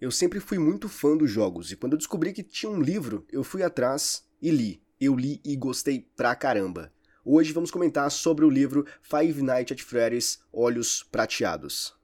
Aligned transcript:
Eu 0.00 0.12
sempre 0.12 0.38
fui 0.38 0.58
muito 0.60 0.88
fã 0.88 1.16
dos 1.16 1.28
jogos 1.28 1.72
e 1.72 1.76
quando 1.76 1.94
eu 1.94 1.98
descobri 1.98 2.32
que 2.32 2.44
tinha 2.44 2.70
um 2.70 2.80
livro, 2.80 3.26
eu 3.32 3.42
fui 3.42 3.64
atrás 3.64 4.24
e 4.40 4.48
li. 4.48 4.80
Eu 5.00 5.16
li 5.16 5.40
e 5.44 5.56
gostei 5.56 6.06
pra 6.16 6.36
caramba. 6.36 6.92
Hoje 7.24 7.52
vamos 7.52 7.72
comentar 7.72 8.08
sobre 8.10 8.44
o 8.44 8.50
livro 8.50 8.86
Five 9.02 9.42
Nights 9.42 9.72
at 9.72 9.82
Freddy's 9.82 10.38
Olhos 10.52 11.02
Prateados. 11.02 11.96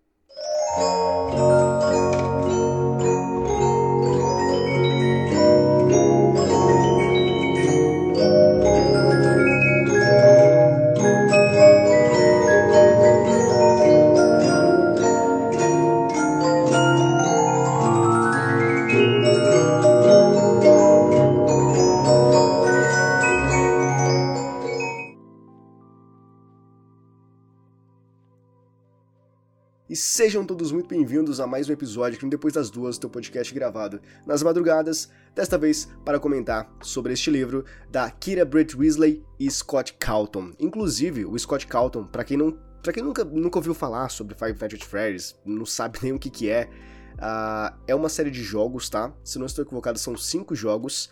Sejam 30.15 30.47
todos 30.47 30.71
muito 30.71 30.87
bem-vindos 30.87 31.41
a 31.41 31.47
mais 31.47 31.69
um 31.69 31.73
episódio 31.73 32.17
aqui 32.17 32.29
Depois 32.29 32.55
das 32.55 32.71
Duas, 32.71 32.99
teu 32.99 33.11
podcast 33.11 33.53
gravado 33.53 34.01
nas 34.25 34.45
madrugadas, 34.45 35.11
desta 35.35 35.59
vez 35.59 35.89
para 36.05 36.21
comentar 36.21 36.73
sobre 36.81 37.13
este 37.13 37.33
livro 37.33 37.65
da 37.91 38.09
Kira 38.13 38.45
Britt 38.45 38.77
Weasley 38.77 39.25
e 39.41 39.51
Scott 39.51 39.93
Calton. 39.95 40.53
Inclusive, 40.61 41.25
o 41.25 41.37
Scott 41.37 41.67
Calton, 41.67 42.05
para 42.05 42.23
quem 42.23 42.37
não 42.37 42.57
para 42.81 42.93
quem 42.93 43.03
nunca, 43.03 43.25
nunca 43.25 43.59
ouviu 43.59 43.75
falar 43.75 44.09
sobre 44.09 44.37
Five 44.37 44.53
Nights 44.53 44.81
at 44.81 44.89
Freddy's, 44.89 45.35
não 45.45 45.67
sabe 45.67 45.99
nem 46.05 46.13
o 46.13 46.19
que 46.21 46.31
que 46.31 46.49
é, 46.49 46.71
uh, 47.15 47.77
é 47.85 47.93
uma 47.93 48.09
série 48.09 48.31
de 48.31 48.41
jogos, 48.41 48.89
tá? 48.89 49.13
Se 49.25 49.37
não 49.37 49.47
estou 49.47 49.65
equivocado, 49.65 49.99
são 49.99 50.17
cinco 50.17 50.55
jogos, 50.55 51.11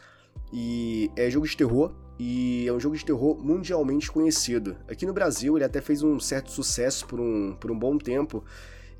e 0.52 1.10
é 1.16 1.28
jogo 1.28 1.48
de 1.48 1.56
terror, 1.56 1.92
e 2.20 2.68
é 2.68 2.72
um 2.72 2.78
jogo 2.78 2.96
de 2.96 3.04
terror 3.04 3.36
mundialmente 3.42 4.12
conhecido. 4.12 4.76
Aqui 4.88 5.04
no 5.04 5.12
Brasil 5.12 5.58
ele 5.58 5.64
até 5.64 5.80
fez 5.80 6.04
um 6.04 6.20
certo 6.20 6.52
sucesso 6.52 7.04
por 7.04 7.18
um, 7.18 7.56
por 7.58 7.72
um 7.72 7.76
bom 7.76 7.98
tempo, 7.98 8.44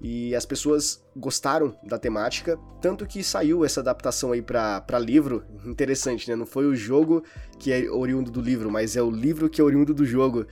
e 0.03 0.35
as 0.35 0.45
pessoas 0.45 1.01
gostaram 1.17 1.77
da 1.85 1.97
temática, 1.97 2.59
tanto 2.81 3.07
que 3.07 3.23
saiu 3.23 3.65
essa 3.65 3.79
adaptação 3.79 4.33
aí 4.33 4.43
para 4.43 4.99
livro, 4.99 5.45
interessante, 5.65 6.29
né? 6.29 6.35
Não 6.35 6.45
foi 6.45 6.67
o 6.67 6.75
jogo 6.75 7.23
que 7.57 7.71
é 7.71 7.89
oriundo 7.89 8.29
do 8.29 8.41
livro, 8.41 8.69
mas 8.69 8.97
é 8.97 9.03
o 9.03 9.11
livro 9.11 9.49
que 9.49 9.61
é 9.61 9.65
oriundo 9.65 9.95
do 9.95 10.05
jogo. 10.05 10.45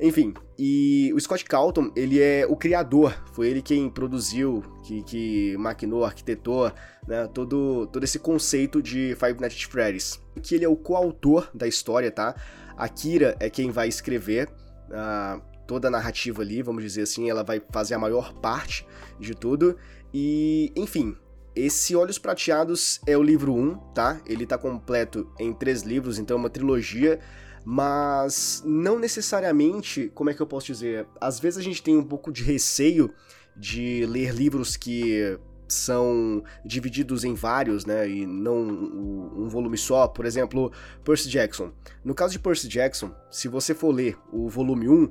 Enfim, 0.00 0.32
e 0.56 1.12
o 1.14 1.20
Scott 1.20 1.44
Calton, 1.44 1.90
ele 1.96 2.20
é 2.20 2.46
o 2.48 2.56
criador, 2.56 3.12
foi 3.32 3.48
ele 3.48 3.60
quem 3.60 3.90
produziu, 3.90 4.62
que, 4.84 5.02
que 5.02 5.56
maquinou, 5.56 6.04
arquitetou, 6.04 6.72
né, 7.06 7.28
todo, 7.34 7.88
todo 7.88 8.04
esse 8.04 8.20
conceito 8.20 8.80
de 8.80 9.16
Five 9.16 9.40
Nights 9.40 9.64
at 9.64 9.70
Freddy's. 9.70 10.20
Que 10.40 10.54
ele 10.54 10.64
é 10.64 10.68
o 10.68 10.76
coautor 10.76 11.50
da 11.52 11.66
história, 11.66 12.10
tá? 12.10 12.36
A 12.76 12.88
Kira 12.88 13.36
é 13.40 13.50
quem 13.50 13.70
vai 13.70 13.88
escrever, 13.88 14.48
uh, 14.90 15.42
toda 15.66 15.88
a 15.88 15.90
narrativa 15.90 16.42
ali, 16.42 16.62
vamos 16.62 16.82
dizer 16.82 17.02
assim, 17.02 17.28
ela 17.28 17.42
vai 17.42 17.62
fazer 17.70 17.94
a 17.94 17.98
maior 17.98 18.32
parte 18.34 18.86
de 19.18 19.34
tudo. 19.34 19.76
E, 20.12 20.72
enfim, 20.76 21.16
esse 21.54 21.94
Olhos 21.94 22.18
Prateados 22.18 23.00
é 23.06 23.16
o 23.16 23.22
livro 23.22 23.54
1, 23.54 23.76
tá? 23.94 24.20
Ele 24.26 24.46
tá 24.46 24.56
completo 24.56 25.30
em 25.38 25.52
três 25.52 25.82
livros, 25.82 26.18
então 26.18 26.36
é 26.36 26.40
uma 26.40 26.50
trilogia, 26.50 27.20
mas 27.64 28.62
não 28.64 28.98
necessariamente, 28.98 30.10
como 30.14 30.30
é 30.30 30.34
que 30.34 30.40
eu 30.40 30.46
posso 30.46 30.66
dizer? 30.66 31.06
Às 31.20 31.38
vezes 31.38 31.58
a 31.58 31.62
gente 31.62 31.82
tem 31.82 31.96
um 31.96 32.04
pouco 32.04 32.32
de 32.32 32.42
receio 32.42 33.12
de 33.56 34.06
ler 34.06 34.34
livros 34.34 34.76
que 34.76 35.38
são 35.68 36.42
divididos 36.64 37.24
em 37.24 37.34
vários, 37.34 37.86
né, 37.86 38.08
e 38.08 38.26
não 38.26 38.56
um 38.56 39.48
volume 39.48 39.78
só. 39.78 40.06
Por 40.06 40.26
exemplo, 40.26 40.70
Percy 41.04 41.28
Jackson. 41.28 41.72
No 42.04 42.14
caso 42.14 42.32
de 42.32 42.38
Percy 42.38 42.68
Jackson, 42.68 43.14
se 43.30 43.48
você 43.48 43.74
for 43.74 43.90
ler 43.90 44.16
o 44.32 44.48
volume 44.48 44.88
1, 44.88 45.10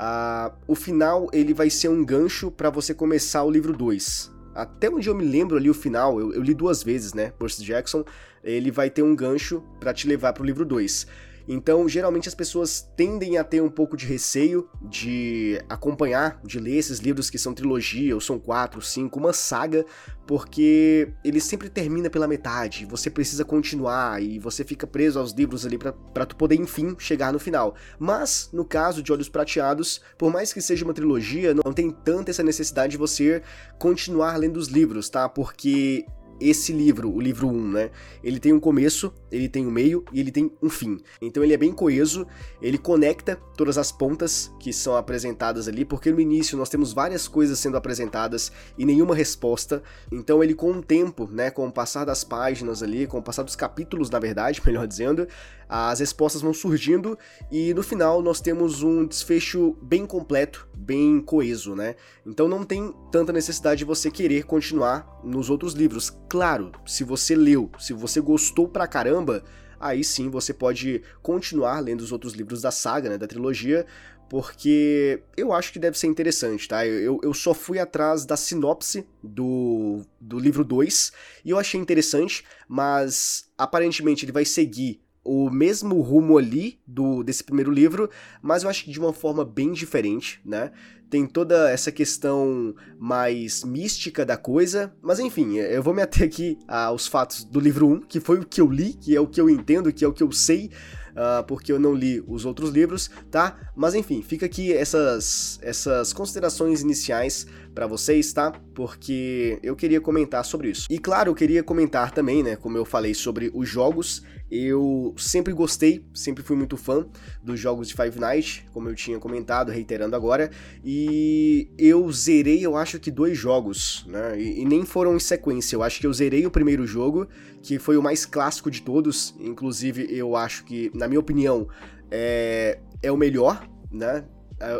Uh, 0.00 0.50
o 0.66 0.74
final 0.74 1.28
ele 1.30 1.52
vai 1.52 1.68
ser 1.68 1.88
um 1.88 2.02
gancho 2.02 2.50
para 2.50 2.70
você 2.70 2.94
começar 2.94 3.44
o 3.44 3.50
livro 3.50 3.74
2. 3.74 4.32
Até 4.54 4.88
onde 4.88 5.06
eu 5.06 5.14
me 5.14 5.26
lembro 5.26 5.58
ali 5.58 5.68
o 5.68 5.74
final, 5.74 6.18
eu, 6.18 6.32
eu 6.32 6.42
li 6.42 6.54
duas 6.54 6.82
vezes, 6.82 7.12
né? 7.12 7.32
Percy 7.38 7.62
Jackson, 7.62 8.02
ele 8.42 8.70
vai 8.70 8.88
ter 8.88 9.02
um 9.02 9.14
gancho 9.14 9.62
para 9.78 9.92
te 9.92 10.08
levar 10.08 10.32
para 10.32 10.42
o 10.42 10.46
livro 10.46 10.64
2. 10.64 11.06
Então, 11.52 11.88
geralmente 11.88 12.28
as 12.28 12.34
pessoas 12.34 12.88
tendem 12.96 13.36
a 13.36 13.42
ter 13.42 13.60
um 13.60 13.68
pouco 13.68 13.96
de 13.96 14.06
receio 14.06 14.70
de 14.80 15.60
acompanhar, 15.68 16.40
de 16.44 16.60
ler 16.60 16.76
esses 16.76 17.00
livros 17.00 17.28
que 17.28 17.38
são 17.38 17.52
trilogia, 17.52 18.14
ou 18.14 18.20
são 18.20 18.38
quatro, 18.38 18.80
cinco, 18.80 19.18
uma 19.18 19.32
saga, 19.32 19.84
porque 20.28 21.12
ele 21.24 21.40
sempre 21.40 21.68
termina 21.68 22.08
pela 22.08 22.28
metade, 22.28 22.86
você 22.86 23.10
precisa 23.10 23.44
continuar 23.44 24.22
e 24.22 24.38
você 24.38 24.62
fica 24.62 24.86
preso 24.86 25.18
aos 25.18 25.32
livros 25.32 25.66
ali 25.66 25.76
para 25.76 26.24
tu 26.24 26.36
poder 26.36 26.54
enfim 26.54 26.94
chegar 26.96 27.32
no 27.32 27.40
final. 27.40 27.74
Mas, 27.98 28.48
no 28.52 28.64
caso 28.64 29.02
de 29.02 29.12
Olhos 29.12 29.28
Prateados, 29.28 30.00
por 30.16 30.32
mais 30.32 30.52
que 30.52 30.60
seja 30.60 30.84
uma 30.84 30.94
trilogia, 30.94 31.52
não 31.52 31.72
tem 31.72 31.90
tanta 31.90 32.30
essa 32.30 32.44
necessidade 32.44 32.92
de 32.92 32.96
você 32.96 33.42
continuar 33.76 34.36
lendo 34.36 34.56
os 34.56 34.68
livros, 34.68 35.10
tá? 35.10 35.28
Porque 35.28 36.06
esse 36.40 36.72
livro, 36.72 37.12
o 37.12 37.20
livro 37.20 37.48
1, 37.48 37.70
né? 37.70 37.90
Ele 38.22 38.40
tem 38.40 38.52
um 38.52 38.60
começo, 38.60 39.12
ele 39.30 39.48
tem 39.48 39.66
um 39.66 39.70
meio 39.70 40.04
e 40.12 40.20
ele 40.20 40.30
tem 40.30 40.50
um 40.62 40.70
fim. 40.70 40.98
Então 41.20 41.44
ele 41.44 41.52
é 41.52 41.56
bem 41.56 41.72
coeso, 41.72 42.26
ele 42.62 42.78
conecta 42.78 43.36
todas 43.56 43.76
as 43.76 43.92
pontas 43.92 44.52
que 44.58 44.72
são 44.72 44.96
apresentadas 44.96 45.68
ali, 45.68 45.84
porque 45.84 46.10
no 46.10 46.20
início 46.20 46.56
nós 46.56 46.68
temos 46.68 46.92
várias 46.92 47.28
coisas 47.28 47.58
sendo 47.58 47.76
apresentadas 47.76 48.50
e 48.78 48.84
nenhuma 48.84 49.14
resposta. 49.14 49.82
Então 50.10 50.42
ele 50.42 50.54
com 50.54 50.72
o 50.72 50.82
tempo, 50.82 51.28
né, 51.30 51.50
com 51.50 51.66
o 51.66 51.72
passar 51.72 52.04
das 52.04 52.24
páginas 52.24 52.82
ali, 52.82 53.06
com 53.06 53.18
o 53.18 53.22
passar 53.22 53.42
dos 53.42 53.56
capítulos, 53.56 54.10
na 54.10 54.18
verdade, 54.18 54.62
melhor 54.66 54.86
dizendo, 54.86 55.26
as 55.72 56.00
respostas 56.00 56.42
vão 56.42 56.52
surgindo 56.52 57.16
e 57.48 57.72
no 57.72 57.82
final 57.84 58.20
nós 58.20 58.40
temos 58.40 58.82
um 58.82 59.06
desfecho 59.06 59.76
bem 59.80 60.04
completo, 60.04 60.68
bem 60.74 61.20
coeso, 61.20 61.76
né? 61.76 61.94
Então 62.26 62.48
não 62.48 62.64
tem 62.64 62.92
tanta 63.12 63.32
necessidade 63.32 63.78
de 63.78 63.84
você 63.84 64.10
querer 64.10 64.42
continuar 64.46 65.20
nos 65.22 65.48
outros 65.48 65.72
livros. 65.72 66.10
Claro, 66.28 66.72
se 66.84 67.04
você 67.04 67.36
leu, 67.36 67.70
se 67.78 67.92
você 67.92 68.20
gostou 68.20 68.66
pra 68.66 68.88
caramba, 68.88 69.44
aí 69.78 70.02
sim 70.02 70.28
você 70.28 70.52
pode 70.52 71.02
continuar 71.22 71.78
lendo 71.78 72.00
os 72.00 72.10
outros 72.10 72.32
livros 72.32 72.60
da 72.60 72.72
saga, 72.72 73.08
né, 73.08 73.16
da 73.16 73.28
trilogia, 73.28 73.86
porque 74.28 75.22
eu 75.36 75.52
acho 75.52 75.72
que 75.72 75.78
deve 75.78 75.96
ser 75.96 76.08
interessante, 76.08 76.66
tá? 76.66 76.84
Eu, 76.84 77.20
eu 77.22 77.32
só 77.32 77.54
fui 77.54 77.78
atrás 77.78 78.24
da 78.24 78.36
sinopse 78.36 79.06
do, 79.22 80.02
do 80.20 80.36
livro 80.36 80.64
2 80.64 81.12
e 81.44 81.50
eu 81.50 81.58
achei 81.60 81.80
interessante, 81.80 82.44
mas 82.68 83.48
aparentemente 83.56 84.24
ele 84.24 84.32
vai 84.32 84.44
seguir 84.44 85.00
o 85.24 85.50
mesmo 85.50 86.00
rumo 86.00 86.38
ali 86.38 86.80
do 86.86 87.22
desse 87.22 87.44
primeiro 87.44 87.70
livro, 87.70 88.08
mas 88.42 88.62
eu 88.62 88.70
acho 88.70 88.84
que 88.84 88.90
de 88.90 88.98
uma 88.98 89.12
forma 89.12 89.44
bem 89.44 89.72
diferente, 89.72 90.40
né? 90.44 90.72
Tem 91.10 91.26
toda 91.26 91.68
essa 91.68 91.90
questão 91.90 92.74
mais 92.96 93.64
mística 93.64 94.24
da 94.24 94.36
coisa, 94.36 94.94
mas 95.02 95.18
enfim, 95.18 95.56
eu 95.56 95.82
vou 95.82 95.92
me 95.92 96.02
ater 96.02 96.24
aqui 96.24 96.56
aos 96.68 97.08
fatos 97.08 97.42
do 97.42 97.58
livro 97.58 97.88
1, 97.88 98.00
que 98.02 98.20
foi 98.20 98.38
o 98.38 98.46
que 98.46 98.60
eu 98.60 98.70
li, 98.70 98.92
que 98.94 99.16
é 99.16 99.20
o 99.20 99.26
que 99.26 99.40
eu 99.40 99.50
entendo, 99.50 99.92
que 99.92 100.04
é 100.04 100.08
o 100.08 100.12
que 100.12 100.22
eu 100.22 100.30
sei, 100.30 100.70
uh, 101.10 101.44
porque 101.46 101.72
eu 101.72 101.80
não 101.80 101.94
li 101.94 102.22
os 102.26 102.44
outros 102.44 102.70
livros, 102.70 103.10
tá? 103.28 103.58
Mas 103.74 103.94
enfim, 103.94 104.22
fica 104.22 104.46
aqui 104.46 104.72
essas, 104.72 105.58
essas 105.62 106.12
considerações 106.12 106.80
iniciais 106.80 107.44
para 107.74 107.88
vocês, 107.88 108.32
tá? 108.32 108.52
Porque 108.74 109.58
eu 109.62 109.74
queria 109.74 110.00
comentar 110.00 110.44
sobre 110.44 110.70
isso. 110.70 110.86
E 110.88 110.98
claro, 110.98 111.30
eu 111.30 111.34
queria 111.34 111.62
comentar 111.62 112.12
também, 112.12 112.42
né, 112.42 112.56
como 112.56 112.76
eu 112.76 112.84
falei 112.84 113.14
sobre 113.14 113.50
os 113.52 113.68
jogos 113.68 114.22
eu 114.50 115.14
sempre 115.16 115.52
gostei, 115.52 116.04
sempre 116.12 116.42
fui 116.42 116.56
muito 116.56 116.76
fã 116.76 117.06
dos 117.42 117.60
jogos 117.60 117.88
de 117.88 117.94
Five 117.94 118.18
Nights, 118.18 118.64
como 118.72 118.88
eu 118.88 118.94
tinha 118.94 119.18
comentado, 119.18 119.70
reiterando 119.70 120.16
agora, 120.16 120.50
e 120.84 121.68
eu 121.78 122.10
zerei, 122.10 122.64
eu 122.64 122.76
acho 122.76 122.98
que 122.98 123.10
dois 123.10 123.38
jogos, 123.38 124.04
né? 124.08 124.40
E, 124.40 124.62
e, 124.62 124.64
nem 124.64 124.84
foram 124.84 125.14
em 125.14 125.20
sequência. 125.20 125.76
Eu 125.76 125.82
acho 125.82 126.00
que 126.00 126.06
eu 126.06 126.12
zerei 126.12 126.44
o 126.46 126.50
primeiro 126.50 126.86
jogo, 126.86 127.28
que 127.62 127.78
foi 127.78 127.96
o 127.96 128.02
mais 128.02 128.26
clássico 128.26 128.70
de 128.70 128.82
todos, 128.82 129.34
inclusive 129.38 130.06
eu 130.10 130.34
acho 130.34 130.64
que, 130.64 130.90
na 130.94 131.06
minha 131.06 131.20
opinião, 131.20 131.68
é, 132.10 132.78
é 133.02 133.12
o 133.12 133.16
melhor, 133.16 133.68
né? 133.90 134.24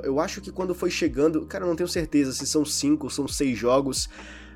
Eu 0.04 0.20
acho 0.20 0.42
que 0.42 0.52
quando 0.52 0.74
foi 0.74 0.90
chegando, 0.90 1.46
cara, 1.46 1.64
eu 1.64 1.68
não 1.68 1.76
tenho 1.76 1.88
certeza 1.88 2.32
se 2.32 2.46
são 2.46 2.66
cinco 2.66 3.06
ou 3.06 3.10
são 3.10 3.26
seis 3.26 3.56
jogos, 3.56 4.10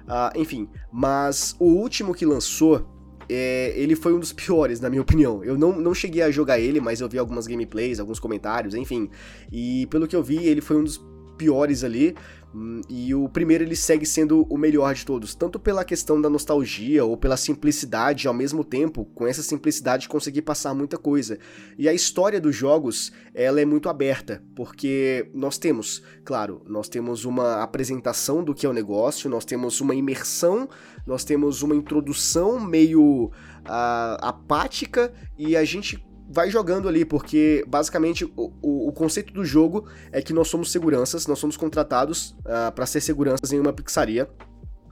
uh, 0.04 0.38
enfim, 0.38 0.68
mas 0.92 1.56
o 1.58 1.64
último 1.64 2.14
que 2.14 2.26
lançou 2.26 2.93
é, 3.28 3.72
ele 3.76 3.96
foi 3.96 4.12
um 4.12 4.20
dos 4.20 4.32
piores, 4.34 4.80
na 4.80 4.88
minha 4.90 5.02
opinião. 5.02 5.42
Eu 5.44 5.56
não, 5.56 5.72
não 5.78 5.94
cheguei 5.94 6.22
a 6.22 6.30
jogar 6.30 6.58
ele, 6.58 6.80
mas 6.80 7.00
eu 7.00 7.08
vi 7.08 7.18
algumas 7.18 7.46
gameplays, 7.46 8.00
alguns 8.00 8.18
comentários, 8.18 8.74
enfim. 8.74 9.08
E 9.52 9.86
pelo 9.86 10.06
que 10.06 10.16
eu 10.16 10.22
vi, 10.22 10.44
ele 10.46 10.60
foi 10.60 10.76
um 10.76 10.84
dos 10.84 11.00
piores 11.36 11.84
ali. 11.84 12.14
Hum, 12.54 12.82
e 12.88 13.12
o 13.12 13.28
primeiro 13.28 13.64
ele 13.64 13.74
segue 13.74 14.06
sendo 14.06 14.46
o 14.48 14.56
melhor 14.56 14.94
de 14.94 15.04
todos, 15.04 15.34
tanto 15.34 15.58
pela 15.58 15.84
questão 15.84 16.20
da 16.20 16.30
nostalgia 16.30 17.04
ou 17.04 17.16
pela 17.16 17.36
simplicidade 17.36 18.28
ao 18.28 18.34
mesmo 18.34 18.62
tempo, 18.62 19.04
com 19.06 19.26
essa 19.26 19.42
simplicidade 19.42 20.08
conseguir 20.08 20.42
passar 20.42 20.72
muita 20.72 20.96
coisa. 20.96 21.36
E 21.76 21.88
a 21.88 21.92
história 21.92 22.40
dos 22.40 22.54
jogos, 22.54 23.12
ela 23.34 23.60
é 23.60 23.64
muito 23.64 23.88
aberta, 23.88 24.40
porque 24.54 25.28
nós 25.34 25.58
temos, 25.58 26.00
claro, 26.24 26.62
nós 26.64 26.88
temos 26.88 27.24
uma 27.24 27.60
apresentação 27.60 28.44
do 28.44 28.54
que 28.54 28.66
é 28.66 28.68
o 28.68 28.72
negócio, 28.72 29.28
nós 29.28 29.44
temos 29.44 29.80
uma 29.80 29.94
imersão, 29.94 30.68
nós 31.04 31.24
temos 31.24 31.60
uma 31.62 31.74
introdução 31.74 32.60
meio 32.60 33.26
uh, 33.26 34.16
apática 34.20 35.12
e 35.36 35.56
a 35.56 35.64
gente 35.64 36.06
vai 36.28 36.50
jogando 36.50 36.88
ali, 36.88 37.04
porque 37.04 37.64
basicamente 37.66 38.24
o, 38.24 38.52
o, 38.62 38.88
o, 38.88 38.92
conceito 38.92 39.32
do 39.32 39.44
jogo 39.44 39.86
é 40.10 40.22
que 40.22 40.32
nós 40.32 40.48
somos 40.48 40.72
seguranças, 40.72 41.26
nós 41.26 41.38
somos 41.38 41.56
contratados 41.56 42.30
uh, 42.30 42.34
ah, 42.68 42.72
para 42.72 42.86
ser 42.86 43.00
seguranças 43.00 43.52
em 43.52 43.60
uma 43.60 43.72
pizzaria 43.72 44.28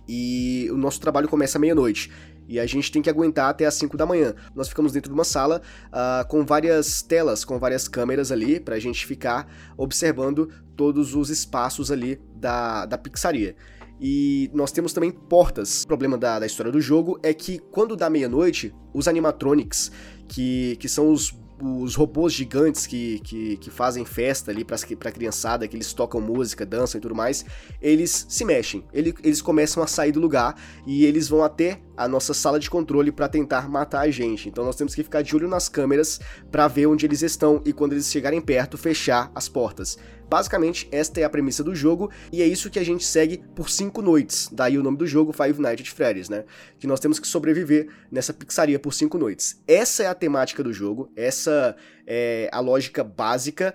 e 0.09 0.69
o 0.71 0.77
nosso 0.77 1.01
trabalho 1.01 1.29
começa 1.29 1.59
à 1.59 1.61
meia-noite. 1.61 2.11
E 2.49 2.59
a 2.59 2.67
gente 2.67 2.91
tem 2.91 3.01
que 3.01 3.09
aguentar 3.09 3.49
até 3.49 3.65
as 3.65 3.75
5 3.75 3.97
da 3.97 4.05
manhã. 4.05 4.35
Nós 4.55 4.69
ficamos 4.69 4.93
dentro 4.93 5.09
de 5.09 5.15
uma 5.15 5.25
sala 5.25 5.63
uh, 5.89 6.27
com 6.29 6.45
várias 6.45 7.01
telas, 7.01 7.45
com 7.45 7.59
várias 7.59 7.89
câmeras 7.89 8.33
ali, 8.33 8.61
pra 8.61 8.79
gente 8.79 9.07
ficar 9.07 9.49
observando 9.77 10.51
todos 10.77 11.15
os 11.15 11.31
espaços 11.31 11.91
ali 11.91 12.21
da, 12.35 12.85
da 12.85 12.99
pizzaria. 12.99 13.57
E 14.05 14.51
nós 14.53 14.73
temos 14.73 14.93
também 14.93 15.13
portas. 15.13 15.85
O 15.85 15.87
problema 15.87 16.19
da, 16.19 16.41
da 16.41 16.47
história 16.47 16.73
do 16.73 16.81
jogo 16.81 17.21
é 17.23 17.33
que 17.33 17.61
quando 17.71 17.95
dá 17.95 18.11
meia-noite, 18.11 18.75
os 18.93 19.07
animatronics, 19.07 19.93
que, 20.29 20.77
que 20.77 20.89
são 20.89 21.11
os 21.11 21.33
os 21.63 21.95
robôs 21.95 22.33
gigantes 22.33 22.87
que, 22.87 23.21
que, 23.21 23.57
que 23.57 23.71
fazem 23.71 24.05
festa 24.05 24.51
ali 24.51 24.65
pra, 24.65 24.77
pra 24.99 25.13
criançada, 25.13 25.69
que 25.69 25.77
eles 25.77 25.93
tocam 25.93 26.21
música, 26.21 26.67
dançam 26.67 26.99
e 26.99 27.03
tudo 27.03 27.15
mais, 27.15 27.45
eles 27.81 28.27
se 28.29 28.45
mexem, 28.45 28.85
eles, 28.93 29.15
eles 29.23 29.41
começam 29.41 29.83
a 29.83 29.87
sair 29.87 30.11
do 30.11 30.19
lugar 30.19 30.57
e 30.85 31.05
eles 31.05 31.29
vão 31.29 31.45
até 31.45 31.81
a 31.97 32.09
nossa 32.09 32.35
sala 32.35 32.59
de 32.59 32.69
controle 32.69 33.13
para 33.13 33.29
tentar 33.29 33.69
matar 33.69 34.01
a 34.01 34.11
gente. 34.11 34.49
Então 34.49 34.65
nós 34.65 34.75
temos 34.75 34.95
que 34.95 35.05
ficar 35.05 35.23
de 35.23 35.37
olho 35.37 35.49
nas 35.49 35.69
câmeras 35.69 36.21
para 36.51 36.67
ver 36.67 36.87
onde 36.87 37.07
eles 37.07 37.23
estão 37.23 37.63
e 37.65 37.73
quando 37.73 37.93
eles 37.93 38.11
chegarem 38.11 38.41
perto, 38.41 38.77
fechar 38.77 39.31
as 39.35 39.49
portas. 39.49 39.97
Basicamente, 40.33 40.89
esta 40.91 41.21
é 41.21 41.25
a 41.25 41.29
premissa 41.29 41.63
do 41.63 41.75
jogo 41.75 42.11
e 42.33 42.41
é 42.41 42.47
isso 42.47 42.71
que 42.71 42.79
a 42.79 42.83
gente 42.83 43.05
segue 43.05 43.45
por 43.55 43.69
cinco 43.69 44.01
noites. 44.01 44.49
Daí 44.51 44.79
o 44.79 44.83
nome 44.83 44.97
do 44.97 45.07
jogo, 45.07 45.31
Five 45.31 45.61
Nights 45.61 45.87
at 45.87 45.95
Freddy's, 45.95 46.31
né? 46.31 46.47
Que 46.79 46.87
nós 46.87 47.01
temos 47.01 47.19
que 47.19 47.29
sobreviver 47.29 47.89
nessa 48.11 48.33
pizzaria 48.33 48.79
por 48.79 48.95
cinco 48.95 49.19
noites. 49.19 49.61
Essa 49.69 50.05
é 50.05 50.07
a 50.07 50.15
temática 50.15 50.65
do 50.65 50.73
jogo, 50.73 51.13
essa 51.15 51.77
é 52.07 52.49
a 52.51 52.61
lógica 52.61 53.05
básica 53.05 53.75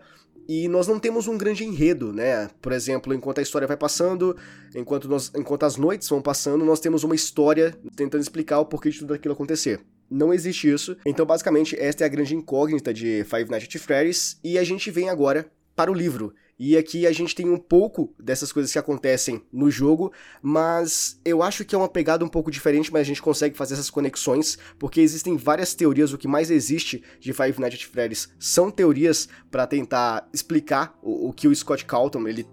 e 0.50 0.68
nós 0.68 0.88
não 0.88 0.98
temos 0.98 1.28
um 1.28 1.38
grande 1.38 1.64
enredo, 1.64 2.12
né? 2.12 2.50
Por 2.60 2.72
exemplo, 2.72 3.14
enquanto 3.14 3.38
a 3.38 3.44
história 3.44 3.68
vai 3.68 3.78
passando, 3.78 4.36
enquanto, 4.74 5.08
nós, 5.08 5.32
enquanto 5.36 5.64
as 5.64 5.78
noites 5.78 6.10
vão 6.10 6.24
passando, 6.24 6.66
nós 6.66 6.80
temos 6.80 7.04
uma 7.04 7.14
história 7.14 7.78
tentando 7.96 8.24
explicar 8.24 8.60
o 8.62 8.66
porquê 8.66 8.90
de 8.90 8.98
tudo 8.98 9.14
aquilo 9.14 9.36
acontecer. 9.36 9.80
Não 10.10 10.34
existe 10.34 10.68
isso. 10.68 10.98
Então, 11.06 11.24
basicamente, 11.24 11.80
esta 11.80 12.04
é 12.04 12.08
a 12.08 12.10
grande 12.10 12.34
incógnita 12.34 12.92
de 12.92 13.24
Five 13.26 13.48
Nights 13.48 13.76
at 13.76 13.80
Freddy's 13.80 14.40
e 14.44 14.58
a 14.58 14.64
gente 14.64 14.90
vem 14.90 15.08
agora 15.08 15.52
para 15.76 15.92
o 15.92 15.94
livro. 15.94 16.34
E 16.60 16.76
aqui 16.76 17.06
a 17.06 17.12
gente 17.12 17.36
tem 17.36 17.48
um 17.48 17.58
pouco 17.58 18.14
dessas 18.20 18.52
coisas 18.52 18.72
que 18.72 18.80
acontecem 18.80 19.44
no 19.54 19.70
jogo, 19.70 20.12
mas 20.42 21.20
eu 21.24 21.44
acho 21.44 21.64
que 21.64 21.76
é 21.76 21.78
uma 21.78 21.88
pegada 21.88 22.26
um 22.26 22.30
pouco 22.30 22.50
diferente, 22.50 22.92
mas 22.92 23.02
a 23.02 23.06
gente 23.06 23.22
consegue 23.22 23.56
fazer 23.56 23.76
essas 23.76 23.92
conexões, 23.92 24.58
porque 24.80 25.00
existem 25.00 25.38
várias 25.38 25.76
teorias, 25.76 26.14
o 26.14 26.18
que 26.18 26.28
mais 26.28 26.50
existe 26.50 27.04
de 27.20 27.32
Five 27.32 27.60
Nights 27.60 27.80
at 27.80 27.88
Freddy's 27.88 28.30
são 28.40 28.72
teorias 28.72 29.30
para 29.52 29.68
tentar 29.68 30.28
explicar 30.34 30.98
o, 31.04 31.30
o, 31.30 31.34
que 31.34 31.48
o 31.48 31.56
Scott 31.56 31.86
Calton 31.86 32.28
ele 32.28 32.48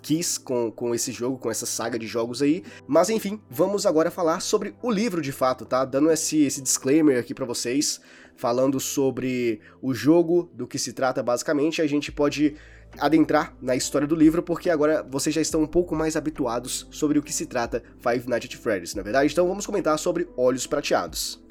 quis 0.00 0.38
com, 0.38 0.70
com 0.70 0.94
esse 0.94 1.10
jogo, 1.10 1.36
com 1.38 1.50
essa 1.50 1.66
saga 1.66 1.98
de 1.98 2.06
jogos 2.06 2.40
aí. 2.40 2.62
Mas 2.86 3.10
enfim, 3.10 3.40
vamos 3.50 3.86
agora 3.86 4.10
falar 4.10 4.40
sobre 4.40 4.74
o 4.80 4.90
livro 4.90 5.20
de 5.20 5.32
fato, 5.32 5.66
tá? 5.66 5.84
Dando 5.84 6.10
esse, 6.10 6.42
esse 6.42 6.62
disclaimer 6.62 7.18
aqui 7.18 7.34
para 7.34 7.44
vocês, 7.44 8.00
falando 8.36 8.78
sobre 8.78 9.60
o 9.82 9.92
jogo, 9.92 10.48
do 10.54 10.66
que 10.66 10.78
se 10.78 10.92
trata 10.92 11.22
basicamente, 11.22 11.82
a 11.82 11.86
gente 11.86 12.12
pode 12.12 12.54
adentrar 12.98 13.54
na 13.60 13.76
história 13.76 14.06
do 14.06 14.14
livro, 14.14 14.42
porque 14.42 14.70
agora 14.70 15.02
vocês 15.02 15.34
já 15.34 15.40
estão 15.40 15.62
um 15.62 15.66
pouco 15.66 15.94
mais 15.94 16.16
habituados 16.16 16.86
sobre 16.90 17.18
o 17.18 17.22
que 17.22 17.32
se 17.32 17.46
trata 17.46 17.82
Five 17.98 18.28
Nights 18.28 18.50
at 18.50 18.60
Freddy's, 18.60 18.94
na 18.94 19.02
verdade? 19.02 19.32
Então 19.32 19.46
vamos 19.46 19.66
comentar 19.66 19.98
sobre 19.98 20.28
Olhos 20.36 20.66
Prateados. 20.66 21.42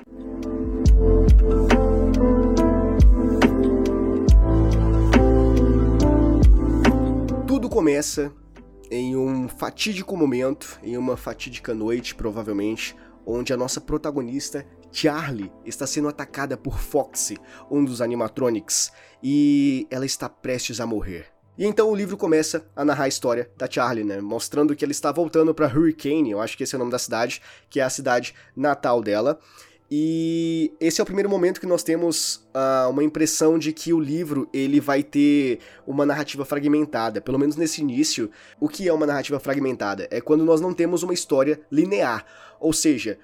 Tudo 7.48 7.70
começa 7.70 8.32
em 8.90 9.16
um 9.16 9.48
fatídico 9.48 10.16
momento, 10.16 10.80
em 10.82 10.98
uma 10.98 11.18
fatídica 11.18 11.74
noite, 11.74 12.16
provavelmente, 12.16 12.96
onde 13.26 13.52
a 13.52 13.58
nossa 13.58 13.82
protagonista, 13.82 14.66
Charlie, 15.00 15.52
está 15.64 15.86
sendo 15.86 16.08
atacada 16.08 16.58
por 16.58 16.80
Foxy, 16.80 17.38
um 17.70 17.86
dos 17.86 18.02
animatronics, 18.02 18.92
e 19.22 19.86
ela 19.92 20.08
está 20.08 20.28
prestes 20.28 20.82
a 20.82 20.88
morrer. 20.88 21.28
E 21.56 21.68
então 21.68 21.92
o 21.92 21.96
livro 21.96 22.18
começa 22.18 22.68
a 22.76 22.84
narrar 22.84 23.04
a 23.04 23.08
história 23.08 23.48
da 23.56 23.70
Charlie, 23.70 24.04
né? 24.04 24.20
Mostrando 24.20 24.76
que 24.76 24.84
ela 24.84 24.92
está 24.92 25.12
voltando 25.12 25.54
para 25.54 25.68
Hurricane, 25.68 26.32
eu 26.32 26.42
acho 26.42 26.58
que 26.58 26.64
esse 26.64 26.74
é 26.74 26.78
o 26.78 26.80
nome 26.80 26.92
da 26.92 26.98
cidade, 26.98 27.44
que 27.70 27.80
é 27.80 27.84
a 27.84 27.92
cidade 27.92 28.34
natal 28.56 29.00
dela. 29.00 29.40
E 29.90 30.74
esse 30.80 31.00
é 31.00 31.04
o 31.04 31.06
primeiro 31.06 31.30
momento 31.30 31.62
que 31.62 31.68
nós 31.68 31.84
temos 31.84 32.48
uh, 32.56 32.90
uma 32.90 33.04
impressão 33.04 33.60
de 33.60 33.72
que 33.74 33.94
o 33.94 34.00
livro 34.00 34.50
ele 34.52 34.80
vai 34.80 35.04
ter 35.04 35.60
uma 35.86 36.08
narrativa 36.08 36.44
fragmentada. 36.44 37.22
Pelo 37.22 37.38
menos 37.38 37.56
nesse 37.56 37.82
início, 37.82 38.32
o 38.60 38.68
que 38.68 38.88
é 38.88 38.92
uma 38.92 39.06
narrativa 39.06 39.40
fragmentada? 39.40 40.08
É 40.10 40.20
quando 40.20 40.44
nós 40.44 40.60
não 40.60 40.74
temos 40.74 41.04
uma 41.04 41.14
história 41.14 41.62
linear. 41.72 42.26
Ou 42.60 42.74
seja, 42.74 43.20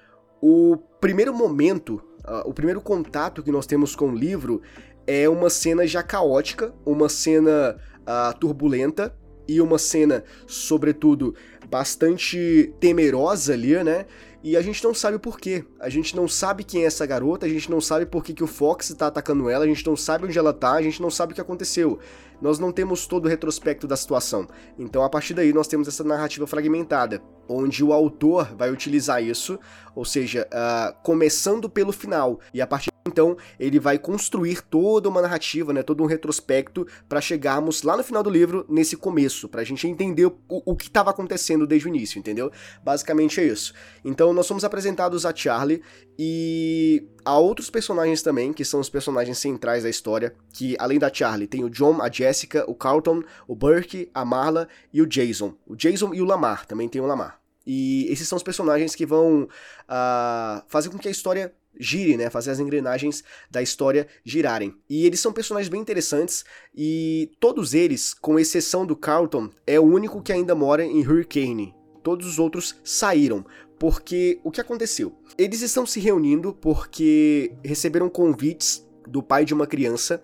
o 0.46 0.76
primeiro 1.00 1.32
momento, 1.32 2.02
uh, 2.28 2.46
o 2.46 2.52
primeiro 2.52 2.78
contato 2.78 3.42
que 3.42 3.50
nós 3.50 3.64
temos 3.64 3.96
com 3.96 4.10
o 4.10 4.14
livro 4.14 4.60
é 5.06 5.26
uma 5.26 5.48
cena 5.48 5.86
já 5.86 6.02
caótica, 6.02 6.74
uma 6.84 7.08
cena 7.08 7.78
uh, 8.00 8.38
turbulenta 8.38 9.16
e 9.48 9.58
uma 9.58 9.78
cena, 9.78 10.22
sobretudo, 10.46 11.34
bastante 11.70 12.74
temerosa 12.78 13.54
ali, 13.54 13.82
né? 13.82 14.04
E 14.44 14.58
a 14.58 14.60
gente 14.60 14.84
não 14.84 14.92
sabe 14.92 15.16
o 15.16 15.20
porquê. 15.20 15.64
A 15.80 15.88
gente 15.88 16.14
não 16.14 16.28
sabe 16.28 16.64
quem 16.64 16.82
é 16.82 16.84
essa 16.84 17.06
garota, 17.06 17.46
a 17.46 17.48
gente 17.48 17.70
não 17.70 17.80
sabe 17.80 18.04
por 18.04 18.22
que, 18.22 18.34
que 18.34 18.44
o 18.44 18.46
Fox 18.46 18.92
tá 18.92 19.06
atacando 19.06 19.48
ela, 19.48 19.64
a 19.64 19.66
gente 19.66 19.86
não 19.86 19.96
sabe 19.96 20.26
onde 20.26 20.38
ela 20.38 20.52
tá, 20.52 20.72
a 20.72 20.82
gente 20.82 21.00
não 21.00 21.08
sabe 21.08 21.32
o 21.32 21.34
que 21.34 21.40
aconteceu. 21.40 21.98
Nós 22.42 22.58
não 22.58 22.70
temos 22.70 23.06
todo 23.06 23.24
o 23.24 23.28
retrospecto 23.28 23.86
da 23.86 23.96
situação. 23.96 24.46
Então, 24.78 25.02
a 25.02 25.08
partir 25.08 25.32
daí, 25.32 25.50
nós 25.50 25.66
temos 25.66 25.88
essa 25.88 26.04
narrativa 26.04 26.46
fragmentada, 26.46 27.22
onde 27.48 27.82
o 27.82 27.90
autor 27.90 28.54
vai 28.54 28.70
utilizar 28.70 29.22
isso, 29.22 29.58
ou 29.94 30.04
seja, 30.04 30.46
uh, 30.52 30.94
começando 31.02 31.70
pelo 31.70 31.90
final, 31.90 32.38
e 32.52 32.60
a 32.60 32.66
partir 32.66 32.93
então, 33.06 33.36
ele 33.60 33.78
vai 33.78 33.98
construir 33.98 34.62
toda 34.62 35.10
uma 35.10 35.20
narrativa, 35.20 35.74
né, 35.74 35.82
todo 35.82 36.02
um 36.02 36.06
retrospecto 36.06 36.86
para 37.06 37.20
chegarmos 37.20 37.82
lá 37.82 37.98
no 37.98 38.02
final 38.02 38.22
do 38.22 38.30
livro 38.30 38.64
nesse 38.66 38.96
começo, 38.96 39.46
para 39.46 39.60
a 39.60 39.64
gente 39.64 39.86
entender 39.86 40.24
o, 40.24 40.34
o 40.48 40.74
que 40.74 40.86
estava 40.86 41.10
acontecendo 41.10 41.66
desde 41.66 41.86
o 41.86 41.90
início, 41.90 42.18
entendeu? 42.18 42.50
Basicamente 42.82 43.42
é 43.42 43.44
isso. 43.44 43.74
Então, 44.02 44.32
nós 44.32 44.46
somos 44.46 44.64
apresentados 44.64 45.26
a 45.26 45.34
Charlie 45.36 45.82
e 46.18 47.06
há 47.22 47.38
outros 47.38 47.68
personagens 47.68 48.22
também, 48.22 48.54
que 48.54 48.64
são 48.64 48.80
os 48.80 48.88
personagens 48.88 49.36
centrais 49.36 49.82
da 49.82 49.90
história, 49.90 50.34
que 50.50 50.74
além 50.78 50.98
da 50.98 51.12
Charlie, 51.12 51.46
tem 51.46 51.62
o 51.62 51.68
John, 51.68 52.00
a 52.00 52.10
Jessica, 52.10 52.64
o 52.66 52.74
Carlton, 52.74 53.22
o 53.46 53.54
Burke, 53.54 54.10
a 54.14 54.24
Marla 54.24 54.66
e 54.90 55.02
o 55.02 55.06
Jason. 55.06 55.54
O 55.66 55.76
Jason 55.76 56.14
e 56.14 56.22
o 56.22 56.24
Lamar, 56.24 56.64
também 56.64 56.88
tem 56.88 57.02
o 57.02 57.06
Lamar. 57.06 57.38
E 57.66 58.06
esses 58.10 58.26
são 58.26 58.36
os 58.36 58.42
personagens 58.42 58.94
que 58.94 59.04
vão 59.04 59.42
uh, 59.42 60.62
fazer 60.68 60.88
com 60.88 60.98
que 60.98 61.08
a 61.08 61.10
história 61.10 61.54
gire, 61.78 62.16
né? 62.16 62.30
Fazer 62.30 62.50
as 62.50 62.60
engrenagens 62.60 63.22
da 63.50 63.62
história 63.62 64.06
girarem. 64.24 64.74
E 64.88 65.06
eles 65.06 65.20
são 65.20 65.32
personagens 65.32 65.68
bem 65.68 65.80
interessantes 65.80 66.44
e 66.74 67.32
todos 67.40 67.74
eles, 67.74 68.14
com 68.14 68.38
exceção 68.38 68.86
do 68.86 68.96
Carlton, 68.96 69.50
é 69.66 69.78
o 69.78 69.84
único 69.84 70.22
que 70.22 70.32
ainda 70.32 70.54
mora 70.54 70.84
em 70.84 71.06
Hurricane. 71.06 71.74
Todos 72.02 72.26
os 72.26 72.38
outros 72.38 72.76
saíram, 72.84 73.44
porque 73.78 74.38
o 74.44 74.50
que 74.50 74.60
aconteceu? 74.60 75.18
Eles 75.38 75.62
estão 75.62 75.86
se 75.86 76.00
reunindo 76.00 76.52
porque 76.52 77.52
receberam 77.64 78.08
convites 78.08 78.86
do 79.06 79.22
pai 79.22 79.44
de 79.44 79.54
uma 79.54 79.66
criança 79.66 80.22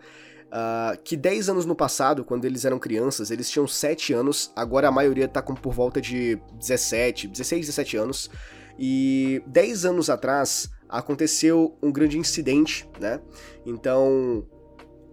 Uh, 0.51 1.01
que 1.05 1.17
10 1.17 1.49
anos 1.49 1.65
no 1.65 1.77
passado, 1.77 2.25
quando 2.25 2.45
eles 2.45 2.65
eram 2.65 2.77
crianças, 2.77 3.31
eles 3.31 3.49
tinham 3.49 3.69
7 3.69 4.13
anos, 4.13 4.51
agora 4.57 4.89
a 4.89 4.91
maioria 4.91 5.29
tá 5.29 5.41
com 5.41 5.55
por 5.55 5.73
volta 5.73 6.01
de 6.01 6.41
17, 6.59 7.29
16, 7.29 7.67
17 7.67 7.97
anos. 7.97 8.31
E 8.77 9.43
10 9.47 9.85
anos 9.85 10.11
atrás, 10.11 10.69
aconteceu 10.91 11.79
um 11.83 11.91
grande 11.91 12.19
incidente, 12.19 12.89
né? 13.01 13.21
Então, 13.65 14.47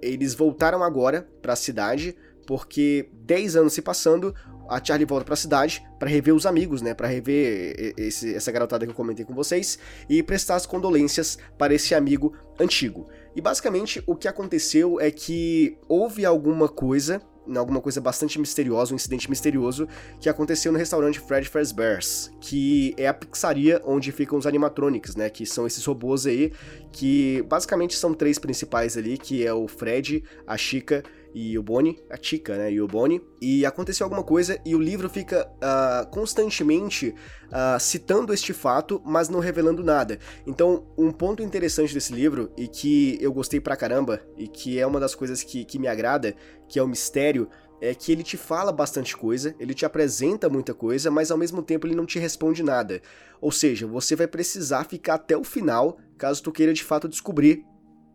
eles 0.01 0.33
voltaram 0.33 0.83
agora 0.83 1.27
para 1.41 1.53
a 1.53 1.55
cidade, 1.55 2.15
porque 2.45 3.09
10 3.13 3.55
anos 3.55 3.73
se 3.73 3.81
passando, 3.81 4.33
a 4.69 4.83
Charlie 4.83 5.05
volta 5.05 5.23
para 5.23 5.33
a 5.33 5.37
cidade 5.37 5.85
para 5.97 6.09
rever 6.09 6.33
os 6.33 6.45
amigos, 6.45 6.81
né? 6.81 6.93
Para 6.93 7.07
rever 7.07 7.93
esse, 7.97 8.33
essa 8.33 8.51
garotada 8.51 8.85
que 8.85 8.91
eu 8.91 8.95
comentei 8.95 9.25
com 9.25 9.33
vocês 9.33 9.79
e 10.09 10.21
prestar 10.21 10.55
as 10.55 10.65
condolências 10.65 11.37
para 11.57 11.73
esse 11.73 11.95
amigo 11.95 12.33
antigo. 12.59 13.07
E 13.35 13.41
basicamente 13.41 14.03
o 14.05 14.15
que 14.15 14.27
aconteceu 14.27 14.99
é 14.99 15.09
que 15.11 15.77
houve 15.87 16.25
alguma 16.25 16.67
coisa 16.67 17.21
em 17.47 17.57
alguma 17.57 17.81
coisa 17.81 18.01
bastante 18.01 18.39
misteriosa, 18.39 18.93
um 18.93 18.95
incidente 18.95 19.29
misterioso 19.29 19.87
que 20.19 20.29
aconteceu 20.29 20.71
no 20.71 20.77
restaurante 20.77 21.19
Fred 21.19 21.47
Fazbear's, 21.47 22.31
que 22.41 22.93
é 22.97 23.07
a 23.07 23.13
pizzaria 23.13 23.81
onde 23.85 24.11
ficam 24.11 24.37
os 24.37 24.45
animatronics, 24.45 25.15
né, 25.15 25.29
que 25.29 25.45
são 25.45 25.65
esses 25.65 25.83
robôs 25.85 26.25
aí 26.25 26.51
que 26.91 27.43
basicamente 27.43 27.95
são 27.95 28.13
três 28.13 28.39
principais 28.39 28.97
ali, 28.97 29.17
que 29.17 29.45
é 29.45 29.53
o 29.53 29.67
Fred, 29.67 30.23
a 30.45 30.57
Chica 30.57 31.03
e 31.39 31.55
o 31.55 31.61
Bonnie, 31.61 32.03
a 32.09 32.17
Chica, 32.19 32.57
né, 32.57 32.71
e 32.71 32.81
o 32.81 32.87
Bonnie, 32.87 33.21
e 33.39 33.63
aconteceu 33.63 34.05
alguma 34.05 34.23
coisa 34.23 34.59
e 34.65 34.73
o 34.73 34.79
livro 34.79 35.07
fica 35.07 35.47
uh, 35.57 36.09
constantemente 36.09 37.13
uh, 37.49 37.79
citando 37.79 38.33
este 38.33 38.53
fato, 38.53 38.99
mas 39.05 39.29
não 39.29 39.39
revelando 39.39 39.83
nada. 39.83 40.17
Então, 40.47 40.87
um 40.97 41.11
ponto 41.11 41.43
interessante 41.43 41.93
desse 41.93 42.11
livro, 42.11 42.51
e 42.57 42.67
que 42.67 43.19
eu 43.21 43.31
gostei 43.31 43.59
pra 43.59 43.77
caramba, 43.77 44.19
e 44.35 44.47
que 44.47 44.79
é 44.79 44.87
uma 44.87 44.99
das 44.99 45.13
coisas 45.13 45.43
que, 45.43 45.63
que 45.63 45.77
me 45.77 45.87
agrada, 45.87 46.33
que 46.67 46.79
é 46.79 46.83
o 46.83 46.87
mistério, 46.87 47.47
é 47.79 47.93
que 47.93 48.11
ele 48.11 48.23
te 48.23 48.35
fala 48.35 48.71
bastante 48.71 49.15
coisa, 49.15 49.53
ele 49.59 49.75
te 49.75 49.85
apresenta 49.85 50.49
muita 50.49 50.73
coisa, 50.73 51.11
mas 51.11 51.29
ao 51.29 51.37
mesmo 51.37 51.61
tempo 51.61 51.85
ele 51.85 51.93
não 51.93 52.07
te 52.07 52.17
responde 52.17 52.63
nada. 52.63 52.99
Ou 53.39 53.51
seja, 53.51 53.85
você 53.85 54.15
vai 54.15 54.25
precisar 54.25 54.85
ficar 54.85 55.13
até 55.13 55.37
o 55.37 55.43
final 55.43 55.99
caso 56.17 56.41
tu 56.41 56.51
queira 56.51 56.73
de 56.73 56.83
fato 56.83 57.07
descobrir 57.07 57.63